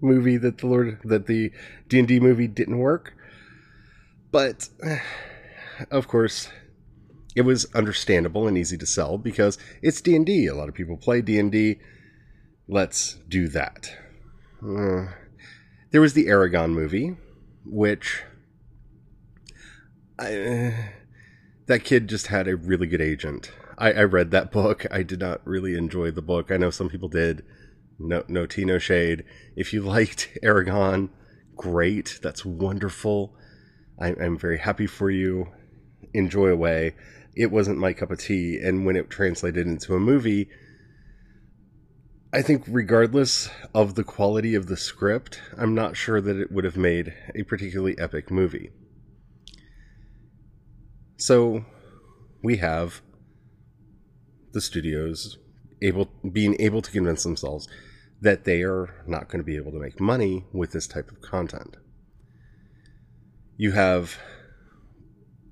movie 0.00 0.36
that 0.36 0.58
the 0.58 0.66
Lord, 0.66 1.00
that 1.04 1.26
the 1.26 1.52
D&D 1.88 2.20
movie 2.20 2.48
didn't 2.48 2.78
work. 2.78 3.14
But, 4.30 4.68
of 5.90 6.08
course, 6.08 6.48
it 7.34 7.42
was 7.42 7.66
understandable 7.74 8.46
and 8.46 8.58
easy 8.58 8.76
to 8.78 8.86
sell 8.86 9.18
because 9.18 9.58
it's 9.80 10.00
D&D. 10.00 10.46
A 10.46 10.54
lot 10.54 10.68
of 10.68 10.74
people 10.74 10.96
play 10.96 11.22
D&D. 11.22 11.78
Let's 12.68 13.14
do 13.28 13.48
that. 13.48 13.92
Uh, 14.62 15.12
there 15.90 16.00
was 16.00 16.14
the 16.14 16.26
Eragon 16.26 16.70
movie, 16.70 17.16
which 17.64 18.22
I, 20.18 20.36
uh, 20.36 20.72
that 21.66 21.84
kid 21.84 22.08
just 22.08 22.28
had 22.28 22.48
a 22.48 22.56
really 22.56 22.86
good 22.86 23.00
agent. 23.00 23.50
I, 23.82 23.92
I, 23.92 24.02
read 24.04 24.30
that 24.30 24.52
book. 24.52 24.86
I 24.90 25.02
did 25.02 25.20
not 25.20 25.46
really 25.46 25.76
enjoy 25.76 26.10
the 26.10 26.22
book. 26.22 26.50
I 26.50 26.56
know 26.56 26.70
some 26.70 26.88
people 26.88 27.08
did. 27.08 27.44
No, 27.98 28.24
no 28.28 28.46
tea, 28.46 28.64
no 28.64 28.78
shade. 28.78 29.24
If 29.56 29.72
you 29.72 29.82
liked 29.96 30.38
Eragon, 30.42 31.10
great. 31.56 32.18
That's 32.22 32.44
wonderful. 32.44 33.34
I, 34.00 34.08
I'm 34.08 34.38
very 34.38 34.58
happy 34.58 34.86
for 34.86 35.10
you. 35.10 35.48
Enjoy 36.14 36.48
away 36.48 36.94
it 37.34 37.50
wasn't 37.50 37.78
my 37.78 37.92
cup 37.92 38.10
of 38.10 38.18
tea. 38.18 38.58
And 38.62 38.84
when 38.84 38.96
it 38.96 39.10
translated 39.10 39.66
into 39.66 39.94
a 39.94 40.00
movie, 40.00 40.48
I 42.32 42.42
think, 42.42 42.64
regardless 42.66 43.50
of 43.74 43.94
the 43.94 44.04
quality 44.04 44.54
of 44.54 44.66
the 44.66 44.76
script, 44.76 45.40
I'm 45.56 45.74
not 45.74 45.96
sure 45.96 46.20
that 46.20 46.36
it 46.36 46.50
would 46.50 46.64
have 46.64 46.76
made 46.76 47.14
a 47.34 47.42
particularly 47.42 47.98
epic 47.98 48.30
movie. 48.30 48.70
So, 51.16 51.64
we 52.42 52.56
have 52.56 53.02
the 54.52 54.60
studios 54.60 55.38
able 55.80 56.10
being 56.30 56.56
able 56.60 56.82
to 56.82 56.90
convince 56.90 57.22
themselves 57.22 57.68
that 58.20 58.44
they 58.44 58.62
are 58.62 59.02
not 59.06 59.28
going 59.28 59.40
to 59.40 59.44
be 59.44 59.56
able 59.56 59.72
to 59.72 59.80
make 59.80 60.00
money 60.00 60.44
with 60.52 60.70
this 60.70 60.86
type 60.86 61.10
of 61.10 61.20
content. 61.20 61.76
You 63.56 63.72
have 63.72 64.18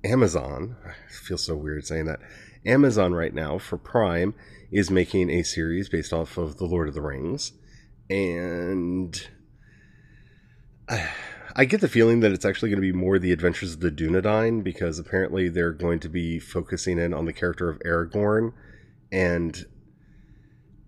Amazon, 0.03 0.77
I 0.85 0.93
feel 1.11 1.37
so 1.37 1.55
weird 1.55 1.85
saying 1.85 2.05
that. 2.05 2.19
Amazon 2.65 3.13
right 3.13 3.33
now 3.33 3.57
for 3.57 3.77
Prime 3.77 4.33
is 4.71 4.89
making 4.89 5.29
a 5.29 5.43
series 5.43 5.89
based 5.89 6.13
off 6.13 6.37
of 6.37 6.57
The 6.57 6.65
Lord 6.65 6.87
of 6.87 6.93
the 6.93 7.01
Rings. 7.01 7.53
And 8.09 9.21
I, 11.55 11.65
get 11.65 11.81
the 11.81 11.89
feeling 11.89 12.21
that 12.21 12.31
it's 12.31 12.45
actually 12.45 12.69
going 12.69 12.81
to 12.81 12.93
be 12.93 12.97
more 12.97 13.19
The 13.19 13.31
Adventures 13.31 13.73
of 13.73 13.79
the 13.81 13.91
Dunedain 13.91 14.63
because 14.63 14.99
apparently 14.99 15.49
they're 15.49 15.73
going 15.73 15.99
to 15.99 16.09
be 16.09 16.39
focusing 16.39 16.97
in 16.99 17.13
on 17.13 17.25
the 17.25 17.33
character 17.33 17.69
of 17.69 17.79
Aragorn. 17.79 18.53
And 19.11 19.65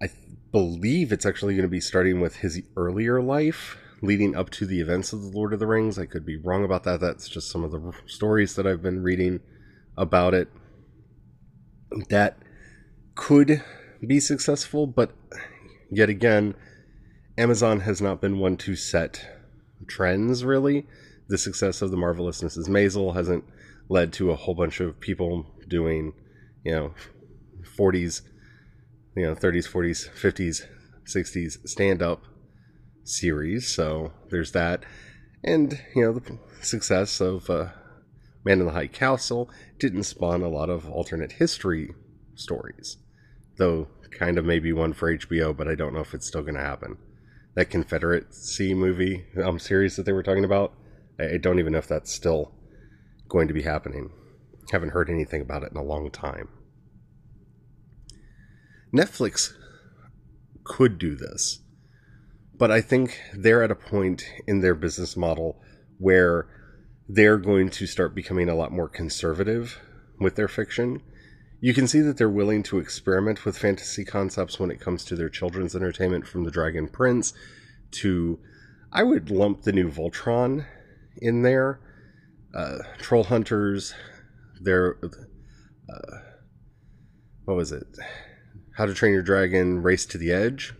I 0.01 0.09
believe 0.51 1.11
it's 1.11 1.25
actually 1.25 1.55
going 1.55 1.63
to 1.63 1.69
be 1.69 1.81
starting 1.81 2.21
with 2.21 2.37
his 2.37 2.61
earlier 2.77 3.21
life 3.21 3.77
leading 4.03 4.35
up 4.35 4.49
to 4.49 4.65
the 4.65 4.81
events 4.81 5.13
of 5.13 5.21
the 5.21 5.29
Lord 5.29 5.53
of 5.53 5.59
the 5.59 5.67
Rings. 5.67 5.97
I 5.97 6.05
could 6.05 6.25
be 6.25 6.35
wrong 6.35 6.65
about 6.65 6.83
that. 6.83 6.99
That's 6.99 7.29
just 7.29 7.49
some 7.49 7.63
of 7.63 7.71
the 7.71 7.93
stories 8.05 8.55
that 8.55 8.67
I've 8.67 8.81
been 8.81 9.01
reading 9.01 9.39
about 9.97 10.33
it. 10.33 10.49
That 12.09 12.37
could 13.15 13.63
be 14.05 14.19
successful, 14.19 14.87
but 14.87 15.11
yet 15.89 16.09
again, 16.09 16.55
Amazon 17.37 17.81
has 17.81 18.01
not 18.01 18.19
been 18.19 18.39
one 18.39 18.57
to 18.57 18.75
set 18.75 19.25
trends 19.87 20.43
really. 20.43 20.85
The 21.29 21.37
success 21.37 21.81
of 21.81 21.89
the 21.89 21.97
marvelous 21.97 22.41
Mrs. 22.41 22.67
Maisel 22.67 23.15
hasn't 23.15 23.45
led 23.87 24.11
to 24.13 24.31
a 24.31 24.35
whole 24.35 24.55
bunch 24.55 24.81
of 24.81 24.99
people 24.99 25.45
doing, 25.67 26.13
you 26.65 26.71
know, 26.73 26.93
40s, 27.77 28.21
you 29.15 29.23
know, 29.23 29.35
30s, 29.35 29.69
40s, 29.69 30.09
50s, 30.09 30.65
60s 31.05 31.67
stand 31.67 32.01
up 32.01 32.23
series, 33.03 33.73
so 33.73 34.11
there's 34.29 34.51
that. 34.51 34.83
And, 35.43 35.81
you 35.95 36.03
know, 36.03 36.13
the 36.13 36.39
success 36.61 37.19
of 37.19 37.49
uh, 37.49 37.67
Man 38.45 38.59
in 38.59 38.65
the 38.65 38.71
High 38.71 38.87
Castle 38.87 39.49
didn't 39.79 40.03
spawn 40.03 40.41
a 40.41 40.49
lot 40.49 40.69
of 40.69 40.89
alternate 40.89 41.33
history 41.33 41.93
stories, 42.35 42.97
though 43.57 43.87
kind 44.17 44.37
of 44.37 44.45
maybe 44.45 44.71
one 44.71 44.93
for 44.93 45.15
HBO, 45.15 45.55
but 45.55 45.67
I 45.67 45.75
don't 45.75 45.93
know 45.93 45.99
if 45.99 46.13
it's 46.13 46.27
still 46.27 46.41
going 46.41 46.55
to 46.55 46.61
happen. 46.61 46.97
That 47.55 47.69
Confederacy 47.69 48.73
movie 48.73 49.25
um, 49.43 49.59
series 49.59 49.95
that 49.95 50.05
they 50.05 50.13
were 50.13 50.23
talking 50.23 50.45
about, 50.45 50.73
I, 51.19 51.33
I 51.33 51.37
don't 51.37 51.59
even 51.59 51.73
know 51.73 51.79
if 51.79 51.87
that's 51.87 52.11
still 52.11 52.53
going 53.27 53.47
to 53.47 53.53
be 53.53 53.63
happening. 53.63 54.11
Haven't 54.71 54.89
heard 54.89 55.09
anything 55.09 55.41
about 55.41 55.63
it 55.63 55.71
in 55.71 55.77
a 55.77 55.83
long 55.83 56.09
time. 56.09 56.49
Netflix 58.93 59.53
could 60.63 60.97
do 60.97 61.15
this 61.15 61.63
but 62.63 62.71
I 62.71 62.81
think 62.81 63.19
they're 63.33 63.63
at 63.63 63.71
a 63.71 63.75
point 63.75 64.23
in 64.47 64.61
their 64.61 64.75
business 64.75 65.17
model 65.17 65.61
where 65.97 66.47
they're 67.09 67.37
going 67.37 67.69
to 67.71 67.87
start 67.87 68.15
becoming 68.15 68.47
a 68.47 68.55
lot 68.55 68.71
more 68.71 68.87
conservative 68.87 69.79
with 70.19 70.35
their 70.35 70.47
fiction. 70.47 71.01
You 71.59 71.73
can 71.73 71.87
see 71.87 72.01
that 72.01 72.17
they're 72.17 72.29
willing 72.29 72.63
to 72.63 72.79
experiment 72.79 73.45
with 73.45 73.57
fantasy 73.57 74.05
concepts 74.05 74.59
when 74.59 74.71
it 74.71 74.79
comes 74.79 75.03
to 75.05 75.15
their 75.15 75.29
children's 75.29 75.75
entertainment 75.75 76.27
from 76.27 76.43
The 76.43 76.51
Dragon 76.51 76.87
Prince 76.87 77.33
to, 77.91 78.39
I 78.91 79.03
would 79.03 79.29
lump 79.29 79.63
the 79.63 79.71
new 79.71 79.89
Voltron 79.89 80.65
in 81.17 81.41
there. 81.41 81.79
Uh, 82.55 82.79
Troll 82.99 83.25
Hunters, 83.25 83.93
their, 84.61 84.97
uh, 85.89 86.17
what 87.45 87.57
was 87.57 87.71
it? 87.71 87.87
How 88.75 88.85
to 88.85 88.93
Train 88.93 89.13
Your 89.13 89.21
Dragon, 89.21 89.81
Race 89.81 90.05
to 90.07 90.17
the 90.17 90.31
Edge 90.31 90.73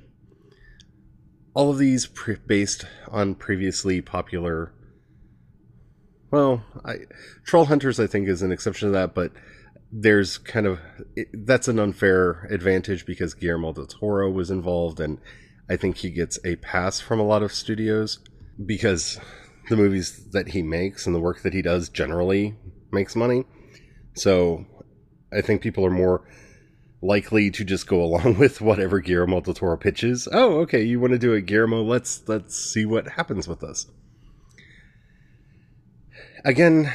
all 1.53 1.69
of 1.69 1.77
these 1.77 2.05
pre- 2.07 2.37
based 2.47 2.85
on 3.09 3.35
previously 3.35 4.01
popular. 4.01 4.73
Well, 6.31 6.63
I, 6.83 6.99
Troll 7.45 7.65
Hunters, 7.65 7.99
I 7.99 8.07
think, 8.07 8.27
is 8.27 8.41
an 8.41 8.51
exception 8.51 8.89
to 8.89 8.93
that, 8.93 9.13
but 9.13 9.31
there's 9.91 10.39
kind 10.39 10.65
of 10.65 10.79
it, 11.15 11.27
that's 11.45 11.67
an 11.67 11.79
unfair 11.79 12.47
advantage 12.49 13.05
because 13.05 13.35
Guillermo 13.35 13.73
del 13.73 13.85
Toro 13.85 14.31
was 14.31 14.49
involved, 14.49 14.99
and 14.99 15.19
I 15.69 15.75
think 15.75 15.97
he 15.97 16.09
gets 16.09 16.39
a 16.43 16.55
pass 16.55 16.99
from 16.99 17.19
a 17.19 17.25
lot 17.25 17.43
of 17.43 17.53
studios 17.53 18.19
because 18.65 19.19
the 19.69 19.77
movies 19.77 20.29
that 20.31 20.49
he 20.49 20.63
makes 20.63 21.05
and 21.05 21.15
the 21.15 21.19
work 21.19 21.43
that 21.43 21.53
he 21.53 21.61
does 21.61 21.89
generally 21.89 22.55
makes 22.91 23.15
money. 23.15 23.45
So 24.15 24.65
I 25.31 25.41
think 25.41 25.61
people 25.61 25.85
are 25.85 25.91
more 25.91 26.27
likely 27.03 27.51
to 27.51 27.63
just 27.63 27.87
go 27.87 28.01
along 28.03 28.37
with 28.39 28.61
whatever 28.61 28.99
Guillermo 28.99 29.41
del 29.41 29.53
Toro 29.53 29.77
pitches. 29.77 30.27
Oh, 30.31 30.61
okay, 30.61 30.83
you 30.83 30.99
want 30.99 31.13
to 31.13 31.19
do 31.19 31.33
it, 31.33 31.45
Guillermo? 31.45 31.83
Let's 31.83 32.27
let's 32.27 32.55
see 32.55 32.85
what 32.85 33.09
happens 33.09 33.47
with 33.47 33.59
this. 33.59 33.87
Again, 36.45 36.91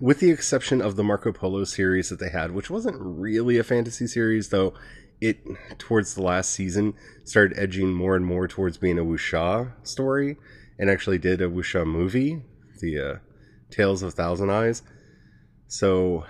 with 0.00 0.20
the 0.20 0.30
exception 0.30 0.80
of 0.80 0.96
the 0.96 1.04
Marco 1.04 1.32
Polo 1.32 1.64
series 1.64 2.08
that 2.08 2.20
they 2.20 2.30
had, 2.30 2.52
which 2.52 2.70
wasn't 2.70 2.96
really 3.00 3.58
a 3.58 3.64
fantasy 3.64 4.06
series, 4.06 4.50
though 4.50 4.74
it 5.20 5.38
towards 5.78 6.14
the 6.14 6.22
last 6.22 6.50
season 6.50 6.94
started 7.24 7.56
edging 7.56 7.92
more 7.92 8.16
and 8.16 8.26
more 8.26 8.48
towards 8.48 8.78
being 8.78 8.98
a 8.98 9.04
wuxia 9.04 9.72
story, 9.84 10.36
and 10.78 10.90
actually 10.90 11.18
did 11.18 11.40
a 11.40 11.48
wuxia 11.48 11.86
movie 11.86 12.42
the 12.82 12.98
uh, 12.98 13.18
Tales 13.70 14.02
of 14.02 14.12
Thousand 14.12 14.50
Eyes. 14.50 14.82
So 15.68 16.26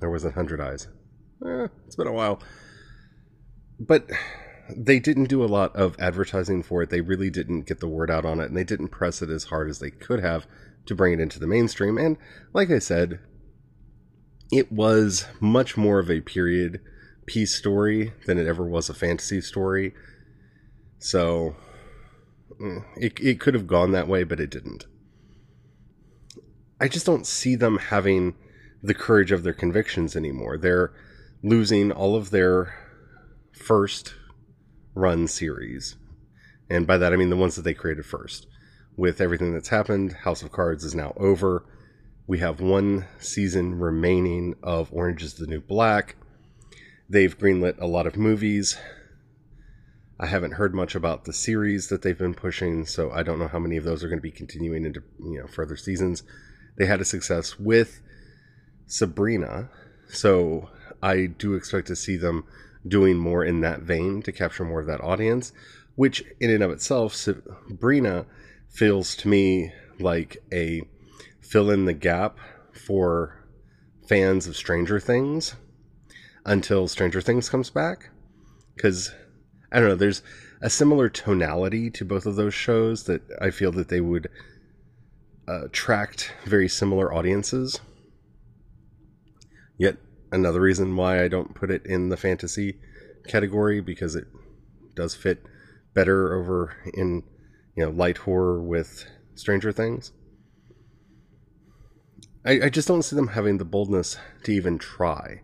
there 0.00 0.10
was 0.10 0.24
a 0.24 0.32
hundred 0.32 0.60
eyes. 0.60 0.88
Eh, 1.44 1.66
it's 1.86 1.96
been 1.96 2.06
a 2.06 2.12
while, 2.12 2.40
but 3.78 4.08
they 4.74 4.98
didn't 4.98 5.26
do 5.26 5.44
a 5.44 5.46
lot 5.46 5.74
of 5.76 5.96
advertising 5.98 6.62
for 6.62 6.82
it. 6.82 6.90
They 6.90 7.00
really 7.00 7.30
didn't 7.30 7.66
get 7.66 7.80
the 7.80 7.88
word 7.88 8.10
out 8.10 8.24
on 8.24 8.40
it, 8.40 8.46
and 8.46 8.56
they 8.56 8.64
didn't 8.64 8.88
press 8.88 9.22
it 9.22 9.30
as 9.30 9.44
hard 9.44 9.68
as 9.68 9.78
they 9.78 9.90
could 9.90 10.20
have 10.20 10.46
to 10.86 10.94
bring 10.94 11.12
it 11.12 11.20
into 11.20 11.38
the 11.38 11.46
mainstream. 11.46 11.98
And 11.98 12.16
like 12.52 12.70
I 12.70 12.78
said, 12.78 13.20
it 14.50 14.72
was 14.72 15.26
much 15.40 15.76
more 15.76 15.98
of 15.98 16.10
a 16.10 16.20
period 16.20 16.80
piece 17.26 17.54
story 17.54 18.12
than 18.26 18.38
it 18.38 18.46
ever 18.46 18.64
was 18.64 18.88
a 18.88 18.94
fantasy 18.94 19.40
story. 19.40 19.94
So 20.98 21.56
mm, 22.60 22.84
it, 22.96 23.18
it 23.20 23.40
could 23.40 23.54
have 23.54 23.66
gone 23.66 23.92
that 23.92 24.08
way, 24.08 24.24
but 24.24 24.40
it 24.40 24.50
didn't. 24.50 24.86
I 26.80 26.88
just 26.88 27.06
don't 27.06 27.26
see 27.26 27.56
them 27.56 27.78
having 27.78 28.34
the 28.82 28.94
courage 28.94 29.32
of 29.32 29.42
their 29.42 29.54
convictions 29.54 30.14
anymore. 30.14 30.56
They're 30.58 30.92
losing 31.46 31.92
all 31.92 32.16
of 32.16 32.30
their 32.30 32.74
first 33.52 34.14
run 34.96 35.28
series. 35.28 35.94
And 36.68 36.88
by 36.88 36.98
that 36.98 37.12
I 37.12 37.16
mean 37.16 37.30
the 37.30 37.36
ones 37.36 37.54
that 37.54 37.62
they 37.62 37.72
created 37.72 38.04
first. 38.04 38.48
With 38.96 39.20
everything 39.20 39.54
that's 39.54 39.68
happened, 39.68 40.12
House 40.12 40.42
of 40.42 40.50
Cards 40.50 40.82
is 40.82 40.94
now 40.94 41.12
over. 41.16 41.64
We 42.26 42.40
have 42.40 42.60
one 42.60 43.06
season 43.20 43.78
remaining 43.78 44.56
of 44.60 44.92
Orange 44.92 45.22
is 45.22 45.34
the 45.34 45.46
New 45.46 45.60
Black. 45.60 46.16
They've 47.08 47.38
greenlit 47.38 47.80
a 47.80 47.86
lot 47.86 48.08
of 48.08 48.16
movies. 48.16 48.76
I 50.18 50.26
haven't 50.26 50.54
heard 50.54 50.74
much 50.74 50.96
about 50.96 51.26
the 51.26 51.32
series 51.32 51.86
that 51.88 52.02
they've 52.02 52.18
been 52.18 52.34
pushing, 52.34 52.86
so 52.86 53.12
I 53.12 53.22
don't 53.22 53.38
know 53.38 53.46
how 53.46 53.60
many 53.60 53.76
of 53.76 53.84
those 53.84 54.02
are 54.02 54.08
going 54.08 54.18
to 54.18 54.22
be 54.22 54.32
continuing 54.32 54.84
into 54.84 55.04
you 55.20 55.38
know 55.38 55.46
further 55.46 55.76
seasons. 55.76 56.24
They 56.76 56.86
had 56.86 57.00
a 57.00 57.04
success 57.04 57.56
with 57.56 58.00
Sabrina, 58.86 59.70
so 60.08 60.70
I 61.06 61.26
do 61.26 61.54
expect 61.54 61.86
to 61.86 61.94
see 61.94 62.16
them 62.16 62.44
doing 62.84 63.16
more 63.16 63.44
in 63.44 63.60
that 63.60 63.82
vein 63.82 64.22
to 64.22 64.32
capture 64.32 64.64
more 64.64 64.80
of 64.80 64.88
that 64.88 65.00
audience, 65.00 65.52
which 65.94 66.24
in 66.40 66.50
and 66.50 66.64
of 66.64 66.72
itself, 66.72 67.14
Sabrina 67.14 68.26
feels 68.68 69.14
to 69.18 69.28
me 69.28 69.72
like 70.00 70.38
a 70.52 70.82
fill 71.40 71.70
in 71.70 71.84
the 71.84 71.92
gap 71.92 72.38
for 72.72 73.46
fans 74.08 74.48
of 74.48 74.56
Stranger 74.56 74.98
Things 74.98 75.54
until 76.44 76.88
Stranger 76.88 77.20
Things 77.20 77.48
comes 77.48 77.70
back. 77.70 78.10
Because, 78.74 79.14
I 79.70 79.78
don't 79.78 79.90
know, 79.90 79.94
there's 79.94 80.22
a 80.60 80.68
similar 80.68 81.08
tonality 81.08 81.88
to 81.90 82.04
both 82.04 82.26
of 82.26 82.34
those 82.34 82.52
shows 82.52 83.04
that 83.04 83.22
I 83.40 83.50
feel 83.50 83.70
that 83.72 83.90
they 83.90 84.00
would 84.00 84.28
attract 85.46 86.32
very 86.44 86.68
similar 86.68 87.14
audiences. 87.14 87.78
Yet 89.78 89.98
another 90.32 90.60
reason 90.60 90.96
why 90.96 91.22
I 91.22 91.28
don't 91.28 91.54
put 91.54 91.70
it 91.70 91.84
in 91.86 92.08
the 92.08 92.16
fantasy 92.16 92.78
category 93.26 93.80
because 93.80 94.14
it 94.14 94.26
does 94.94 95.14
fit 95.14 95.42
better 95.94 96.34
over 96.34 96.76
in 96.94 97.22
you 97.76 97.84
know 97.84 97.90
light 97.90 98.18
horror 98.18 98.62
with 98.62 99.06
Stranger 99.34 99.72
Things. 99.72 100.12
I, 102.44 102.66
I 102.66 102.68
just 102.68 102.88
don't 102.88 103.02
see 103.02 103.16
them 103.16 103.28
having 103.28 103.58
the 103.58 103.64
boldness 103.64 104.16
to 104.44 104.52
even 104.52 104.78
try 104.78 105.42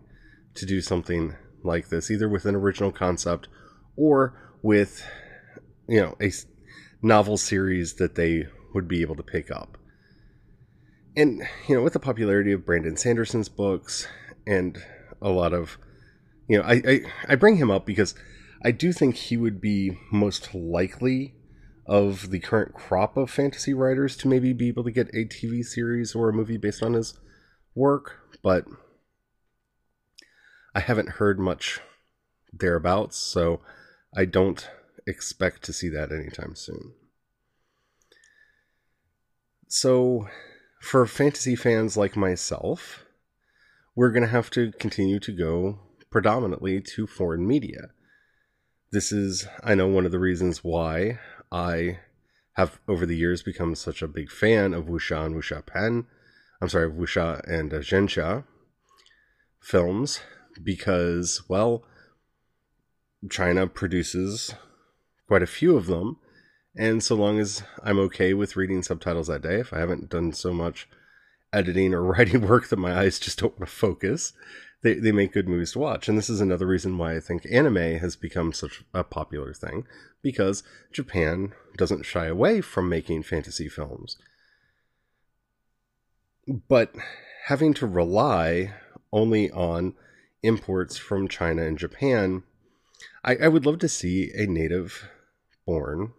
to 0.55 0.67
do 0.67 0.81
something 0.81 1.35
like 1.65 1.89
this, 1.89 2.11
either 2.11 2.29
with 2.29 2.45
an 2.45 2.55
original 2.55 2.93
concept 2.93 3.49
or 3.97 4.35
with 4.63 5.05
you 5.89 6.01
know 6.01 6.17
a 6.21 6.31
novel 7.03 7.37
series 7.37 7.95
that 7.95 8.15
they 8.15 8.47
would 8.75 8.89
be 8.89 9.03
able 9.03 9.17
to 9.17 9.23
pick 9.23 9.51
up. 9.51 9.77
And 11.17 11.43
you 11.69 11.77
know, 11.77 11.83
with 11.83 11.93
the 11.93 12.01
popularity 12.01 12.53
of 12.53 12.65
Brandon 12.65 12.97
Sanderson's 12.97 13.49
books 13.49 14.07
and 14.47 14.83
a 15.21 15.31
lot 15.31 15.53
of 15.53 15.79
you 16.49 16.59
know, 16.59 16.65
I, 16.65 16.83
I, 16.87 17.01
I 17.31 17.35
bring 17.35 17.57
him 17.57 17.71
up 17.71 17.87
because 17.87 18.15
I 18.65 18.71
do 18.71 18.93
think 18.93 19.15
he 19.15 19.37
would 19.37 19.61
be 19.61 19.99
most 20.11 20.55
likely 20.55 21.35
of 21.87 22.31
the 22.31 22.39
current 22.39 22.75
crop 22.75 23.17
of 23.17 23.31
fantasy 23.31 23.75
writers 23.75 24.17
to 24.19 24.29
maybe 24.29 24.53
be 24.53 24.69
able 24.69 24.85
to 24.85 24.91
get 24.91 25.09
a 25.09 25.25
TV 25.25 25.65
series 25.65 26.15
or 26.15 26.29
a 26.29 26.33
movie 26.33 26.57
based 26.57 26.83
on 26.83 26.93
his 26.93 27.15
work, 27.75 28.19
but 28.43 28.65
I 30.75 30.81
haven't 30.81 31.11
heard 31.11 31.39
much 31.39 31.81
thereabouts, 32.53 33.17
so 33.17 33.61
I 34.15 34.27
don't 34.27 34.69
expect 35.07 35.63
to 35.65 35.73
see 35.73 35.89
that 35.89 36.13
anytime 36.13 36.55
soon. 36.55 36.93
So, 39.69 40.29
for 40.81 41.07
fantasy 41.07 41.57
fans 41.57 41.97
like 41.97 42.17
myself, 42.17 43.02
we're 43.95 44.11
going 44.11 44.23
to 44.23 44.29
have 44.29 44.51
to 44.51 44.73
continue 44.73 45.21
to 45.21 45.33
go 45.33 45.79
predominantly 46.11 46.81
to 46.81 47.07
foreign 47.07 47.47
media. 47.47 47.89
This 48.91 49.13
is, 49.13 49.47
I 49.63 49.75
know, 49.75 49.89
one 49.89 50.07
of 50.07 50.13
the 50.13 50.19
reasons 50.19 50.63
why 50.63 51.19
I 51.51 51.99
have 52.55 52.79
over 52.87 53.07
the 53.07 53.17
years 53.17 53.43
become 53.43 53.75
such 53.75 54.03
a 54.03 54.09
big 54.09 54.31
fan 54.31 54.75
of 54.75 54.87
wuxia 54.87 55.25
and 55.25 55.35
wuxia 55.35 55.65
pen. 55.65 56.07
I'm 56.61 56.69
sorry, 56.69 56.91
wuxia 56.91 57.41
and 57.49 57.73
uh, 57.73 58.43
films 59.61 60.21
because, 60.63 61.43
well, 61.49 61.85
China 63.31 63.67
produces 63.67 64.55
quite 65.29 65.43
a 65.43 65.47
few 65.47 65.77
of 65.77 65.87
them. 65.87 66.19
And 66.77 67.03
so 67.03 67.15
long 67.15 67.39
as 67.39 67.63
I'm 67.83 67.99
okay 68.01 68.35
with 68.35 68.57
reading 68.57 68.83
subtitles 68.83 69.29
that 69.29 69.43
day, 69.43 69.61
if 69.61 69.73
I 69.73 69.79
haven't 69.79 70.11
done 70.11 70.33
so 70.33 70.53
much 70.53 70.89
editing 71.53 71.95
or 71.95 72.03
writing 72.13 72.47
work 72.47 72.69
that 72.69 72.79
my 72.79 72.99
eyes 72.99 73.19
just 73.19 73.39
don't 73.39 73.59
want 73.59 73.71
to 73.71 73.77
focus, 73.77 74.33
they, 74.83 74.95
they 74.95 75.13
make 75.13 75.33
good 75.33 75.49
movies 75.49 75.73
to 75.73 75.79
watch. 75.79 76.09
And 76.09 76.19
this 76.19 76.29
is 76.29 76.41
another 76.41 76.67
reason 76.67 76.99
why 76.99 77.17
I 77.17 77.21
think 77.21 77.47
anime 77.51 77.99
has 77.99 78.17
become 78.17 78.53
such 78.53 78.83
a 78.93 79.05
popular 79.05 79.53
thing, 79.53 79.87
because 80.23 80.63
Japan 80.93 81.53
doesn't 81.77 82.05
shy 82.05 82.27
away 82.27 82.61
from 82.61 82.89
making 82.89 83.23
fantasy 83.23 83.69
films. 83.69 84.17
But 86.69 86.95
having 87.47 87.73
to 87.75 87.87
rely 87.87 88.75
only 89.13 89.51
on 89.51 89.95
imports 90.43 90.97
from 90.97 91.29
China 91.29 91.63
and 91.63 91.79
Japan, 91.79 92.43
I, 93.25 93.37
I 93.37 93.49
would 93.49 93.65
love 93.65 93.79
to 93.81 93.89
see 93.89 94.33
a 94.35 94.47
native 94.47 95.09
born 95.65 96.13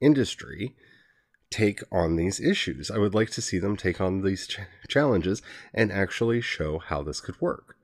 industry 0.00 0.74
take 1.52 1.82
on 1.92 2.16
these 2.16 2.40
issues. 2.40 2.90
I 2.90 2.98
would 2.98 3.14
like 3.14 3.30
to 3.30 3.42
see 3.42 3.58
them 3.58 3.76
take 3.76 4.00
on 4.00 4.22
these 4.22 4.46
ch- 4.46 4.60
challenges 4.88 5.42
and 5.72 5.92
actually 5.92 6.40
show 6.40 6.78
how 6.78 7.02
this 7.02 7.20
could 7.20 7.40
work. 7.40 7.76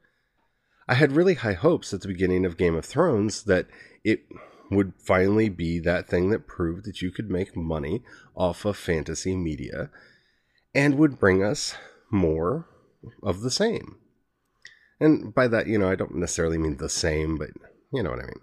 I 0.88 0.94
had 0.94 1.12
really 1.12 1.34
high 1.34 1.52
hopes 1.52 1.92
at 1.92 2.00
the 2.00 2.08
beginning 2.08 2.44
of 2.44 2.56
Game 2.56 2.74
of 2.74 2.84
Thrones 2.84 3.44
that 3.44 3.66
it 4.04 4.24
would 4.70 4.94
finally 4.98 5.48
be 5.48 5.78
that 5.80 6.08
thing 6.08 6.30
that 6.30 6.46
proved 6.46 6.84
that 6.86 7.02
you 7.02 7.10
could 7.10 7.30
make 7.30 7.56
money 7.56 8.02
off 8.34 8.64
of 8.64 8.76
fantasy 8.76 9.36
media 9.36 9.90
and 10.74 10.96
would 10.96 11.18
bring 11.18 11.42
us 11.42 11.74
more 12.10 12.66
of 13.22 13.40
the 13.42 13.50
same. 13.50 13.96
And 15.00 15.34
by 15.34 15.48
that, 15.48 15.66
you 15.66 15.78
know, 15.78 15.88
I 15.88 15.94
don't 15.94 16.16
necessarily 16.16 16.58
mean 16.58 16.76
the 16.76 16.88
same, 16.88 17.36
but 17.36 17.50
you 17.92 18.02
know 18.02 18.10
what 18.10 18.20
I 18.20 18.26
mean. 18.26 18.40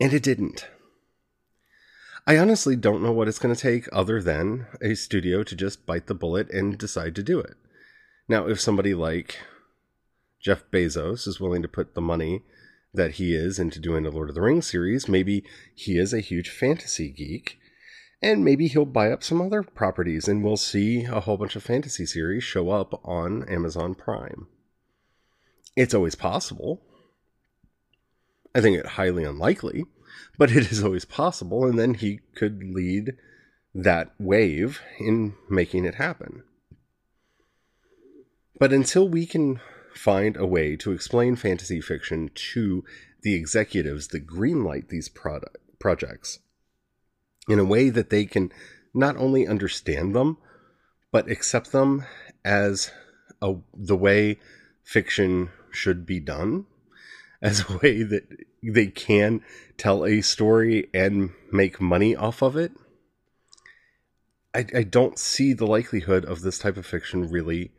And 0.00 0.12
it 0.12 0.22
didn't. 0.22 0.68
I 2.28 2.38
honestly 2.38 2.74
don't 2.74 3.02
know 3.02 3.12
what 3.12 3.28
it's 3.28 3.38
going 3.38 3.54
to 3.54 3.60
take 3.60 3.88
other 3.92 4.20
than 4.20 4.66
a 4.82 4.94
studio 4.96 5.44
to 5.44 5.54
just 5.54 5.86
bite 5.86 6.08
the 6.08 6.14
bullet 6.14 6.50
and 6.50 6.76
decide 6.76 7.14
to 7.14 7.22
do 7.22 7.38
it. 7.38 7.54
Now, 8.26 8.48
if 8.48 8.60
somebody 8.60 8.94
like 8.94 9.38
Jeff 10.40 10.64
Bezos 10.72 11.28
is 11.28 11.38
willing 11.38 11.62
to 11.62 11.68
put 11.68 11.94
the 11.94 12.00
money 12.00 12.42
that 12.92 13.12
he 13.12 13.32
is 13.32 13.60
into 13.60 13.78
doing 13.78 14.04
a 14.04 14.10
Lord 14.10 14.28
of 14.28 14.34
the 14.34 14.40
Rings 14.40 14.66
series, 14.66 15.08
maybe 15.08 15.44
he 15.72 15.98
is 15.98 16.12
a 16.12 16.20
huge 16.20 16.50
fantasy 16.50 17.10
geek, 17.10 17.60
and 18.20 18.44
maybe 18.44 18.66
he'll 18.66 18.86
buy 18.86 19.12
up 19.12 19.22
some 19.22 19.40
other 19.40 19.62
properties, 19.62 20.26
and 20.26 20.42
we'll 20.42 20.56
see 20.56 21.04
a 21.04 21.20
whole 21.20 21.36
bunch 21.36 21.54
of 21.54 21.62
fantasy 21.62 22.06
series 22.06 22.42
show 22.42 22.70
up 22.70 23.00
on 23.04 23.48
Amazon 23.48 23.94
Prime. 23.94 24.48
It's 25.76 25.94
always 25.94 26.16
possible. 26.16 26.82
I 28.52 28.60
think 28.60 28.78
it 28.78 28.86
highly 28.86 29.22
unlikely, 29.22 29.84
but 30.38 30.50
it 30.50 30.70
is 30.70 30.82
always 30.82 31.04
possible, 31.04 31.64
and 31.64 31.78
then 31.78 31.94
he 31.94 32.20
could 32.34 32.62
lead 32.62 33.16
that 33.74 34.12
wave 34.18 34.80
in 34.98 35.34
making 35.50 35.84
it 35.84 35.96
happen. 35.96 36.42
But 38.58 38.72
until 38.72 39.08
we 39.08 39.26
can 39.26 39.60
find 39.94 40.36
a 40.36 40.46
way 40.46 40.76
to 40.76 40.92
explain 40.92 41.36
fantasy 41.36 41.80
fiction 41.80 42.30
to 42.52 42.84
the 43.22 43.34
executives 43.34 44.08
that 44.08 44.26
greenlight 44.26 44.88
these 44.88 45.08
product, 45.08 45.58
projects 45.78 46.38
in 47.48 47.58
a 47.58 47.64
way 47.64 47.90
that 47.90 48.10
they 48.10 48.24
can 48.24 48.52
not 48.94 49.16
only 49.16 49.46
understand 49.46 50.14
them, 50.14 50.38
but 51.12 51.30
accept 51.30 51.72
them 51.72 52.04
as 52.44 52.90
a, 53.42 53.54
the 53.74 53.96
way 53.96 54.38
fiction 54.82 55.50
should 55.70 56.06
be 56.06 56.20
done, 56.20 56.66
as 57.42 57.68
a 57.68 57.78
way 57.78 58.02
that 58.02 58.24
they 58.72 58.86
can 58.88 59.42
tell 59.76 60.04
a 60.04 60.20
story 60.20 60.88
and 60.92 61.30
make 61.52 61.80
money 61.80 62.16
off 62.16 62.42
of 62.42 62.56
it. 62.56 62.72
I, 64.54 64.66
I 64.74 64.82
don't 64.82 65.18
see 65.18 65.52
the 65.52 65.66
likelihood 65.66 66.24
of 66.24 66.40
this 66.40 66.58
type 66.58 66.76
of 66.76 66.86
fiction 66.86 67.30
really 67.30 67.72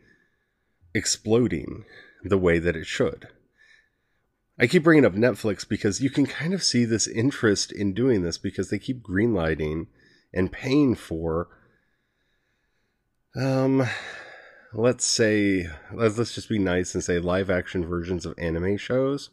exploding 0.94 1.86
the 2.24 2.38
way 2.38 2.60
that 2.60 2.76
it 2.76 2.86
should. 2.86 3.28
I 4.60 4.68
keep 4.68 4.84
bringing 4.84 5.06
up 5.06 5.14
Netflix 5.14 5.68
because 5.68 6.02
you 6.02 6.10
can 6.10 6.26
kind 6.26 6.54
of 6.54 6.64
see 6.64 6.84
this 6.86 7.08
interest 7.08 7.72
in 7.72 7.94
doing 7.94 8.24
this 8.24 8.38
because 8.38 8.70
they 8.70 8.80
keep 8.80 9.04
greenlighting 9.04 9.88
and 10.34 10.52
paying 10.52 10.96
for, 10.96 11.48
um, 13.36 13.88
let's 14.74 15.06
say, 15.06 15.68
let's, 15.94 16.18
let's 16.18 16.34
just 16.34 16.50
be 16.50 16.60
nice 16.60 16.96
and 16.96 17.04
say 17.04 17.20
live 17.20 17.50
action 17.50 17.86
versions 17.86 18.26
of 18.26 18.34
anime 18.38 18.78
shows. 18.78 19.30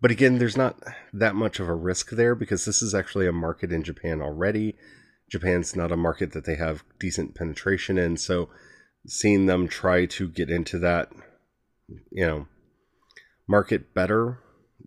But 0.00 0.10
again, 0.10 0.38
there's 0.38 0.56
not 0.56 0.82
that 1.12 1.34
much 1.34 1.60
of 1.60 1.68
a 1.68 1.74
risk 1.74 2.10
there 2.10 2.34
because 2.34 2.64
this 2.64 2.80
is 2.80 2.94
actually 2.94 3.26
a 3.26 3.32
market 3.32 3.70
in 3.70 3.82
Japan 3.82 4.22
already. 4.22 4.76
Japan's 5.28 5.76
not 5.76 5.92
a 5.92 5.96
market 5.96 6.32
that 6.32 6.46
they 6.46 6.56
have 6.56 6.84
decent 6.98 7.34
penetration 7.34 7.98
in, 7.98 8.16
so 8.16 8.48
seeing 9.06 9.46
them 9.46 9.68
try 9.68 10.06
to 10.06 10.28
get 10.28 10.50
into 10.50 10.78
that, 10.78 11.12
you 12.10 12.26
know, 12.26 12.46
market 13.46 13.94
better 13.94 14.38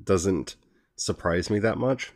doesn't 0.04 0.56
surprise 0.96 1.50
me 1.50 1.60
that 1.60 1.78
much. 1.78 2.12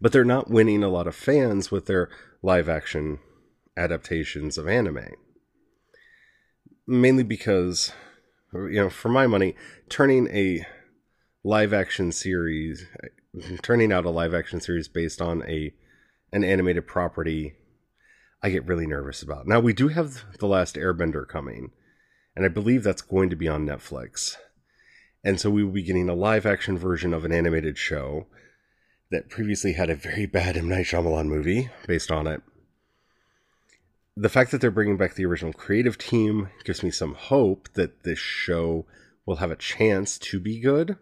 But 0.00 0.12
they're 0.12 0.24
not 0.24 0.50
winning 0.50 0.82
a 0.82 0.88
lot 0.88 1.06
of 1.06 1.14
fans 1.14 1.70
with 1.70 1.86
their 1.86 2.10
live 2.42 2.68
action 2.68 3.18
adaptations 3.76 4.58
of 4.58 4.68
anime. 4.68 5.08
Mainly 6.86 7.22
because, 7.22 7.92
you 8.52 8.74
know, 8.74 8.90
for 8.90 9.08
my 9.08 9.26
money, 9.26 9.54
turning 9.88 10.28
a 10.28 10.66
live 11.46 11.72
action 11.72 12.10
series, 12.10 12.86
turning 13.62 13.92
out 13.92 14.04
a 14.04 14.10
live 14.10 14.34
action 14.34 14.60
series 14.60 14.88
based 14.88 15.22
on 15.22 15.44
a 15.48 15.72
an 16.32 16.42
animated 16.42 16.88
property, 16.88 17.54
I 18.42 18.50
get 18.50 18.66
really 18.66 18.86
nervous 18.86 19.22
about. 19.22 19.46
Now 19.46 19.60
we 19.60 19.72
do 19.72 19.86
have 19.88 20.24
the 20.40 20.48
last 20.48 20.74
Airbender 20.74 21.26
coming, 21.26 21.70
and 22.34 22.44
I 22.44 22.48
believe 22.48 22.82
that's 22.82 23.00
going 23.00 23.30
to 23.30 23.36
be 23.36 23.46
on 23.46 23.64
Netflix, 23.64 24.34
and 25.22 25.40
so 25.40 25.48
we 25.48 25.62
will 25.62 25.70
be 25.70 25.84
getting 25.84 26.08
a 26.08 26.14
live 26.14 26.46
action 26.46 26.76
version 26.76 27.14
of 27.14 27.24
an 27.24 27.30
animated 27.30 27.78
show 27.78 28.26
that 29.12 29.30
previously 29.30 29.74
had 29.74 29.88
a 29.88 29.94
very 29.94 30.26
bad 30.26 30.56
M 30.56 30.68
Night 30.68 30.86
Shyamalan 30.86 31.26
movie 31.26 31.70
based 31.86 32.10
on 32.10 32.26
it. 32.26 32.42
The 34.16 34.28
fact 34.28 34.50
that 34.50 34.60
they're 34.60 34.72
bringing 34.72 34.96
back 34.96 35.14
the 35.14 35.26
original 35.26 35.52
creative 35.52 35.96
team 35.96 36.48
gives 36.64 36.82
me 36.82 36.90
some 36.90 37.14
hope 37.14 37.68
that 37.74 38.02
this 38.02 38.18
show 38.18 38.84
will 39.24 39.36
have 39.36 39.52
a 39.52 39.56
chance 39.56 40.18
to 40.18 40.40
be 40.40 40.58
good 40.58 40.98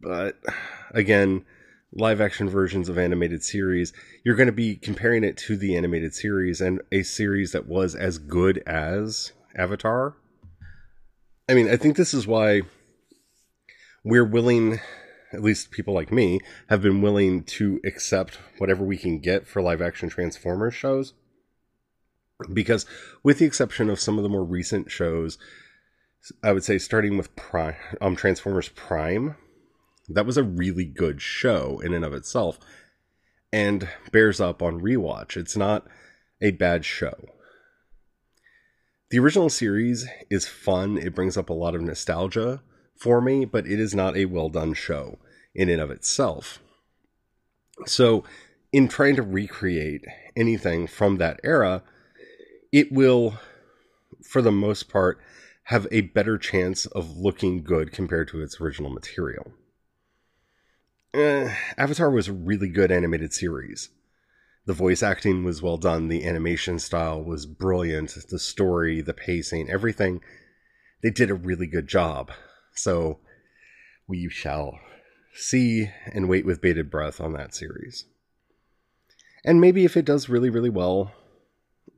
but 0.00 0.38
again, 0.92 1.44
live 1.92 2.20
action 2.20 2.48
versions 2.48 2.88
of 2.88 2.98
animated 2.98 3.42
series, 3.42 3.92
you're 4.24 4.34
going 4.34 4.46
to 4.46 4.52
be 4.52 4.76
comparing 4.76 5.24
it 5.24 5.36
to 5.36 5.56
the 5.56 5.76
animated 5.76 6.14
series 6.14 6.60
and 6.60 6.80
a 6.90 7.02
series 7.02 7.52
that 7.52 7.66
was 7.66 7.94
as 7.94 8.18
good 8.18 8.62
as 8.66 9.32
Avatar. 9.56 10.16
I 11.48 11.54
mean, 11.54 11.68
I 11.68 11.76
think 11.76 11.96
this 11.96 12.14
is 12.14 12.26
why 12.26 12.62
we're 14.04 14.24
willing, 14.24 14.80
at 15.32 15.42
least 15.42 15.70
people 15.70 15.94
like 15.94 16.10
me, 16.10 16.40
have 16.68 16.82
been 16.82 17.00
willing 17.02 17.44
to 17.44 17.80
accept 17.84 18.38
whatever 18.58 18.84
we 18.84 18.96
can 18.96 19.18
get 19.18 19.46
for 19.46 19.62
live 19.62 19.82
action 19.82 20.08
Transformers 20.08 20.74
shows. 20.74 21.14
Because, 22.52 22.84
with 23.22 23.38
the 23.38 23.44
exception 23.44 23.88
of 23.88 24.00
some 24.00 24.18
of 24.18 24.24
the 24.24 24.28
more 24.28 24.44
recent 24.44 24.90
shows, 24.90 25.38
I 26.42 26.52
would 26.52 26.64
say 26.64 26.78
starting 26.78 27.16
with 27.16 27.36
Prime, 27.36 27.76
um, 28.00 28.16
Transformers 28.16 28.70
Prime, 28.70 29.36
that 30.08 30.26
was 30.26 30.36
a 30.36 30.42
really 30.42 30.84
good 30.84 31.20
show 31.22 31.80
in 31.80 31.94
and 31.94 32.04
of 32.04 32.12
itself 32.12 32.58
and 33.52 33.88
bears 34.12 34.40
up 34.40 34.62
on 34.62 34.80
rewatch. 34.80 35.36
It's 35.36 35.56
not 35.56 35.86
a 36.42 36.50
bad 36.50 36.84
show. 36.84 37.14
The 39.10 39.18
original 39.18 39.48
series 39.48 40.06
is 40.28 40.48
fun. 40.48 40.98
It 40.98 41.14
brings 41.14 41.36
up 41.36 41.48
a 41.48 41.54
lot 41.54 41.74
of 41.74 41.82
nostalgia 41.82 42.62
for 42.96 43.20
me, 43.20 43.44
but 43.44 43.66
it 43.66 43.78
is 43.78 43.94
not 43.94 44.16
a 44.16 44.24
well 44.24 44.48
done 44.48 44.74
show 44.74 45.18
in 45.54 45.68
and 45.68 45.80
of 45.80 45.90
itself. 45.90 46.58
So, 47.86 48.24
in 48.72 48.88
trying 48.88 49.16
to 49.16 49.22
recreate 49.22 50.04
anything 50.36 50.86
from 50.86 51.18
that 51.18 51.38
era, 51.44 51.82
it 52.72 52.90
will, 52.90 53.38
for 54.22 54.42
the 54.42 54.52
most 54.52 54.88
part, 54.88 55.18
have 55.64 55.86
a 55.92 56.02
better 56.02 56.38
chance 56.38 56.86
of 56.86 57.16
looking 57.16 57.62
good 57.62 57.92
compared 57.92 58.28
to 58.28 58.42
its 58.42 58.60
original 58.60 58.90
material 58.90 59.52
eh, 61.14 61.54
Avatar 61.78 62.10
was 62.10 62.28
a 62.28 62.32
really 62.32 62.68
good 62.68 62.90
animated 62.90 63.32
series. 63.32 63.88
The 64.66 64.72
voice 64.72 65.02
acting 65.02 65.44
was 65.44 65.62
well 65.62 65.76
done, 65.76 66.08
the 66.08 66.26
animation 66.26 66.78
style 66.78 67.22
was 67.22 67.46
brilliant, 67.46 68.16
the 68.28 68.38
story, 68.38 69.00
the 69.00 69.14
pacing, 69.14 69.70
everything. 69.70 70.22
They 71.02 71.10
did 71.10 71.30
a 71.30 71.34
really 71.34 71.66
good 71.66 71.86
job. 71.86 72.32
So 72.74 73.20
we 74.08 74.28
shall 74.28 74.78
see 75.34 75.90
and 76.06 76.28
wait 76.28 76.46
with 76.46 76.62
bated 76.62 76.90
breath 76.90 77.20
on 77.20 77.34
that 77.34 77.54
series. 77.54 78.06
And 79.44 79.60
maybe 79.60 79.84
if 79.84 79.96
it 79.96 80.06
does 80.06 80.30
really, 80.30 80.48
really 80.48 80.70
well, 80.70 81.12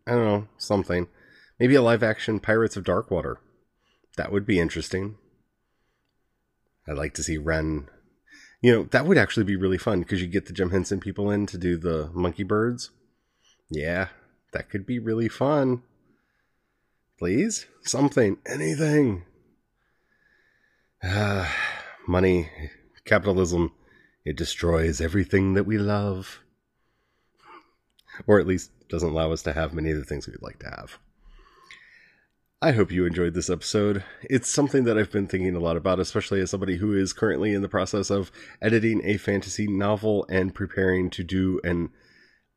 I 0.07 0.13
don't 0.13 0.25
know, 0.25 0.49
something. 0.59 1.07
Maybe 1.61 1.77
a 1.77 1.83
live 1.83 2.03
action 2.03 2.41
Pirates 2.41 2.77
of 2.77 2.85
Darkwater. 2.85 3.37
That 4.17 4.33
would 4.33 4.45
be 4.45 4.59
interesting. 4.59 5.17
I'd 6.89 6.97
like 6.97 7.15
to 7.15 7.23
see 7.23 7.39
Ren 7.39 7.89
you 8.63 8.73
know, 8.73 8.83
that 8.85 9.07
would 9.07 9.19
actually 9.19 9.45
be 9.45 9.57
really 9.57 9.79
fun 9.79 10.01
because 10.01 10.21
you 10.21 10.27
get 10.27 10.47
the 10.47 10.53
Jim 10.53 10.71
Henson 10.71 11.01
people 11.01 11.31
in 11.31 11.47
to 11.47 11.59
do 11.59 11.77
the 11.77 12.11
monkey 12.13 12.43
birds. 12.43 12.91
Yeah, 13.71 14.09
that 14.53 14.71
could 14.71 14.87
be 14.87 14.99
really 14.99 15.29
fun. 15.29 15.83
Please? 17.19 17.67
Something. 17.83 18.39
Anything. 18.47 19.25
Ah, 21.03 21.55
money, 22.09 22.51
capitalism, 23.05 23.73
it 24.25 24.37
destroys 24.37 25.01
everything 25.01 25.55
that 25.55 25.65
we 25.65 25.79
love. 25.79 26.41
Or 28.27 28.41
at 28.41 28.47
least 28.47 28.71
doesn't 28.89 29.11
allow 29.11 29.33
us 29.33 29.43
to 29.43 29.53
have 29.53 29.75
many 29.75 29.91
of 29.91 29.99
the 29.99 30.05
things 30.05 30.27
we'd 30.27 30.43
like 30.43 30.59
to 30.61 30.71
have. 30.71 30.99
I 32.63 32.73
hope 32.73 32.91
you 32.91 33.05
enjoyed 33.05 33.35
this 33.35 33.51
episode. 33.51 34.03
It's 34.23 34.49
something 34.49 34.85
that 34.85 34.97
I've 34.97 35.13
been 35.13 35.27
thinking 35.27 35.55
a 35.55 35.61
lot 35.61 35.77
about, 35.77 36.01
especially 36.01 36.41
as 36.41 36.51
somebody 36.51 36.79
who 36.79 36.95
is 36.95 37.13
currently 37.13 37.53
in 37.53 37.61
the 37.61 37.69
process 37.69 38.09
of 38.09 38.33
editing 38.63 39.03
a 39.05 39.19
fantasy 39.19 39.67
novel 39.67 40.25
and 40.31 40.55
preparing 40.55 41.11
to 41.11 41.23
do 41.23 41.61
an 41.65 41.91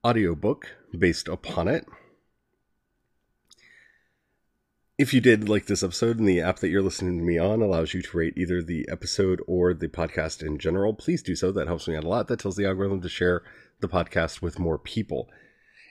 audiobook 0.07 0.77
based 0.97 1.27
upon 1.27 1.67
it. 1.67 1.85
If 4.97 5.13
you 5.13 5.19
did 5.19 5.49
like 5.49 5.65
this 5.65 5.83
episode 5.83 6.17
and 6.17 6.27
the 6.27 6.39
app 6.39 6.59
that 6.59 6.69
you're 6.69 6.81
listening 6.81 7.17
to 7.17 7.23
me 7.23 7.38
on 7.38 7.62
allows 7.62 7.93
you 7.93 8.01
to 8.01 8.17
rate 8.17 8.38
either 8.38 8.62
the 8.62 8.88
episode 8.89 9.41
or 9.47 9.73
the 9.73 9.89
podcast 9.89 10.41
in 10.41 10.59
general, 10.59 10.93
please 10.93 11.21
do 11.21 11.35
so. 11.35 11.51
That 11.51 11.67
helps 11.67 11.89
me 11.89 11.97
out 11.97 12.05
a 12.05 12.09
lot. 12.09 12.29
That 12.29 12.39
tells 12.39 12.55
the 12.55 12.65
algorithm 12.65 13.01
to 13.01 13.09
share 13.09 13.43
the 13.81 13.89
podcast 13.89 14.41
with 14.41 14.59
more 14.59 14.77
people. 14.77 15.29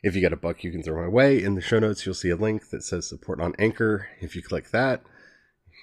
If 0.02 0.14
you 0.14 0.22
got 0.22 0.32
a 0.32 0.36
buck 0.36 0.62
you 0.62 0.70
can 0.70 0.82
throw 0.82 1.02
my 1.02 1.08
way, 1.08 1.42
in 1.42 1.54
the 1.54 1.60
show 1.60 1.78
notes 1.78 2.06
you'll 2.06 2.14
see 2.14 2.30
a 2.30 2.36
link 2.36 2.70
that 2.70 2.84
says 2.84 3.08
support 3.08 3.40
on 3.40 3.54
Anchor. 3.58 4.08
If 4.20 4.36
you 4.36 4.42
click 4.42 4.70
that, 4.70 5.02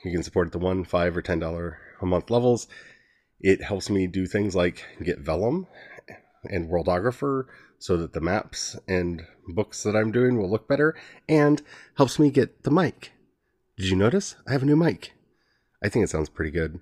you 0.06 0.12
can 0.12 0.23
support 0.23 0.47
at 0.47 0.51
the 0.54 0.60
one, 0.60 0.86
five, 0.86 1.17
or 1.17 1.21
ten 1.21 1.39
dollar 1.39 1.80
a 2.01 2.06
month 2.06 2.30
levels. 2.30 2.67
It 3.41 3.62
helps 3.62 3.89
me 3.89 4.08
do 4.08 4.25
things 4.25 4.56
like 4.56 4.86
get 5.04 5.19
Vellum 5.19 5.67
and 6.45 6.69
Worldographer 6.69 7.45
so 7.78 7.97
that 7.97 8.13
the 8.13 8.21
maps 8.21 8.78
and 8.88 9.23
books 9.49 9.84
that 9.84 9.95
I'm 9.95 10.12
doing 10.12 10.38
will 10.38 10.49
look 10.49 10.67
better, 10.67 10.95
and 11.28 11.62
helps 11.97 12.17
me 12.17 12.32
get 12.32 12.63
the 12.63 12.71
mic. 12.71 13.12
Did 13.78 13.89
you 13.89 13.97
notice? 13.97 14.36
I 14.47 14.54
have 14.54 14.63
a 14.63 14.65
new 14.65 14.78
mic. 14.78 15.12
I 15.84 15.89
think 15.89 16.06
it 16.06 16.10
sounds 16.10 16.30
pretty 16.30 16.51
good. 16.51 16.80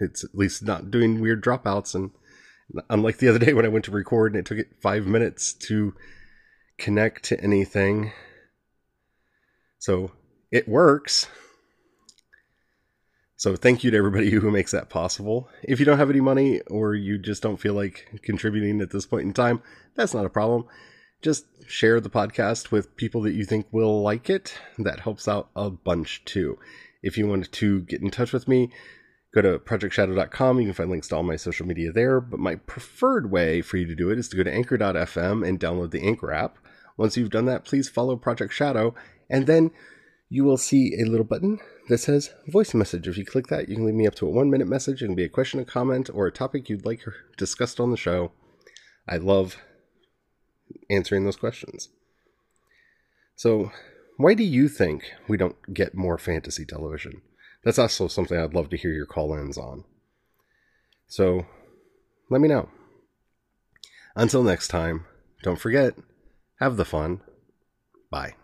It's 0.00 0.24
at 0.24 0.34
least 0.34 0.64
not 0.64 0.90
doing 0.90 1.20
weird 1.20 1.44
dropouts, 1.44 1.94
and 1.94 2.10
unlike 2.90 3.18
the 3.18 3.28
other 3.28 3.38
day 3.38 3.52
when 3.52 3.64
I 3.64 3.68
went 3.68 3.84
to 3.84 3.92
record 3.92 4.32
and 4.32 4.40
it 4.40 4.46
took 4.46 4.58
it 4.58 4.72
five 4.80 5.06
minutes 5.06 5.52
to 5.54 5.94
connect 6.78 7.24
to 7.24 7.40
anything. 7.40 8.12
So 9.78 10.12
it 10.50 10.68
works. 10.68 11.28
So 13.36 13.56
thank 13.56 13.82
you 13.82 13.90
to 13.90 13.96
everybody 13.96 14.30
who 14.32 14.50
makes 14.50 14.70
that 14.70 14.88
possible. 14.88 15.48
If 15.62 15.80
you 15.80 15.86
don't 15.86 15.98
have 15.98 16.10
any 16.10 16.20
money 16.20 16.60
or 16.68 16.94
you 16.94 17.18
just 17.18 17.42
don't 17.42 17.56
feel 17.56 17.74
like 17.74 18.20
contributing 18.22 18.80
at 18.80 18.90
this 18.90 19.06
point 19.06 19.24
in 19.24 19.32
time, 19.32 19.62
that's 19.96 20.14
not 20.14 20.26
a 20.26 20.30
problem. 20.30 20.66
Just 21.22 21.46
share 21.66 22.00
the 22.00 22.10
podcast 22.10 22.70
with 22.70 22.96
people 22.96 23.22
that 23.22 23.34
you 23.34 23.44
think 23.44 23.66
will 23.72 24.02
like 24.02 24.30
it. 24.30 24.58
That 24.78 25.00
helps 25.00 25.26
out 25.26 25.50
a 25.56 25.70
bunch 25.70 26.24
too. 26.24 26.58
If 27.02 27.18
you 27.18 27.26
want 27.26 27.50
to 27.50 27.80
get 27.82 28.00
in 28.00 28.10
touch 28.10 28.32
with 28.32 28.46
me, 28.46 28.72
go 29.34 29.42
to 29.42 29.58
projectshadow.com. 29.58 30.60
You 30.60 30.66
can 30.66 30.74
find 30.74 30.90
links 30.90 31.08
to 31.08 31.16
all 31.16 31.22
my 31.22 31.36
social 31.36 31.66
media 31.66 31.92
there. 31.92 32.20
But 32.20 32.40
my 32.40 32.56
preferred 32.56 33.30
way 33.30 33.62
for 33.62 33.76
you 33.76 33.86
to 33.86 33.94
do 33.94 34.10
it 34.10 34.18
is 34.18 34.28
to 34.28 34.36
go 34.36 34.42
to 34.42 34.52
anchor.fm 34.52 35.46
and 35.46 35.58
download 35.58 35.90
the 35.90 36.06
Anchor 36.06 36.32
app. 36.32 36.58
Once 36.96 37.16
you've 37.16 37.30
done 37.30 37.46
that, 37.46 37.64
please 37.64 37.88
follow 37.88 38.16
Project 38.16 38.52
Shadow, 38.52 38.94
and 39.30 39.46
then 39.46 39.70
you 40.28 40.44
will 40.44 40.58
see 40.58 40.94
a 41.00 41.08
little 41.08 41.24
button 41.24 41.58
that 41.88 41.98
says 41.98 42.32
voice 42.46 42.74
message. 42.74 43.08
If 43.08 43.18
you 43.18 43.24
click 43.24 43.48
that, 43.48 43.68
you 43.68 43.76
can 43.76 43.86
leave 43.86 43.94
me 43.94 44.06
up 44.06 44.14
to 44.16 44.26
a 44.26 44.30
one 44.30 44.50
minute 44.50 44.68
message. 44.68 45.02
It 45.02 45.06
can 45.06 45.14
be 45.14 45.24
a 45.24 45.28
question, 45.28 45.60
a 45.60 45.64
comment, 45.64 46.10
or 46.12 46.26
a 46.26 46.32
topic 46.32 46.68
you'd 46.68 46.86
like 46.86 47.02
discussed 47.36 47.80
on 47.80 47.90
the 47.90 47.96
show. 47.96 48.32
I 49.08 49.16
love 49.16 49.56
answering 50.90 51.24
those 51.24 51.36
questions. 51.36 51.88
So, 53.34 53.72
why 54.16 54.34
do 54.34 54.44
you 54.44 54.68
think 54.68 55.04
we 55.28 55.36
don't 55.36 55.74
get 55.74 55.94
more 55.94 56.18
fantasy 56.18 56.64
television? 56.64 57.22
That's 57.64 57.78
also 57.78 58.08
something 58.08 58.38
I'd 58.38 58.54
love 58.54 58.70
to 58.70 58.76
hear 58.76 58.92
your 58.92 59.06
call 59.06 59.34
ins 59.34 59.56
on. 59.56 59.84
So, 61.06 61.46
let 62.30 62.40
me 62.40 62.48
know. 62.48 62.68
Until 64.16 64.42
next 64.42 64.68
time, 64.68 65.04
don't 65.42 65.60
forget, 65.60 65.94
have 66.58 66.76
the 66.76 66.84
fun. 66.84 67.20
Bye. 68.10 68.34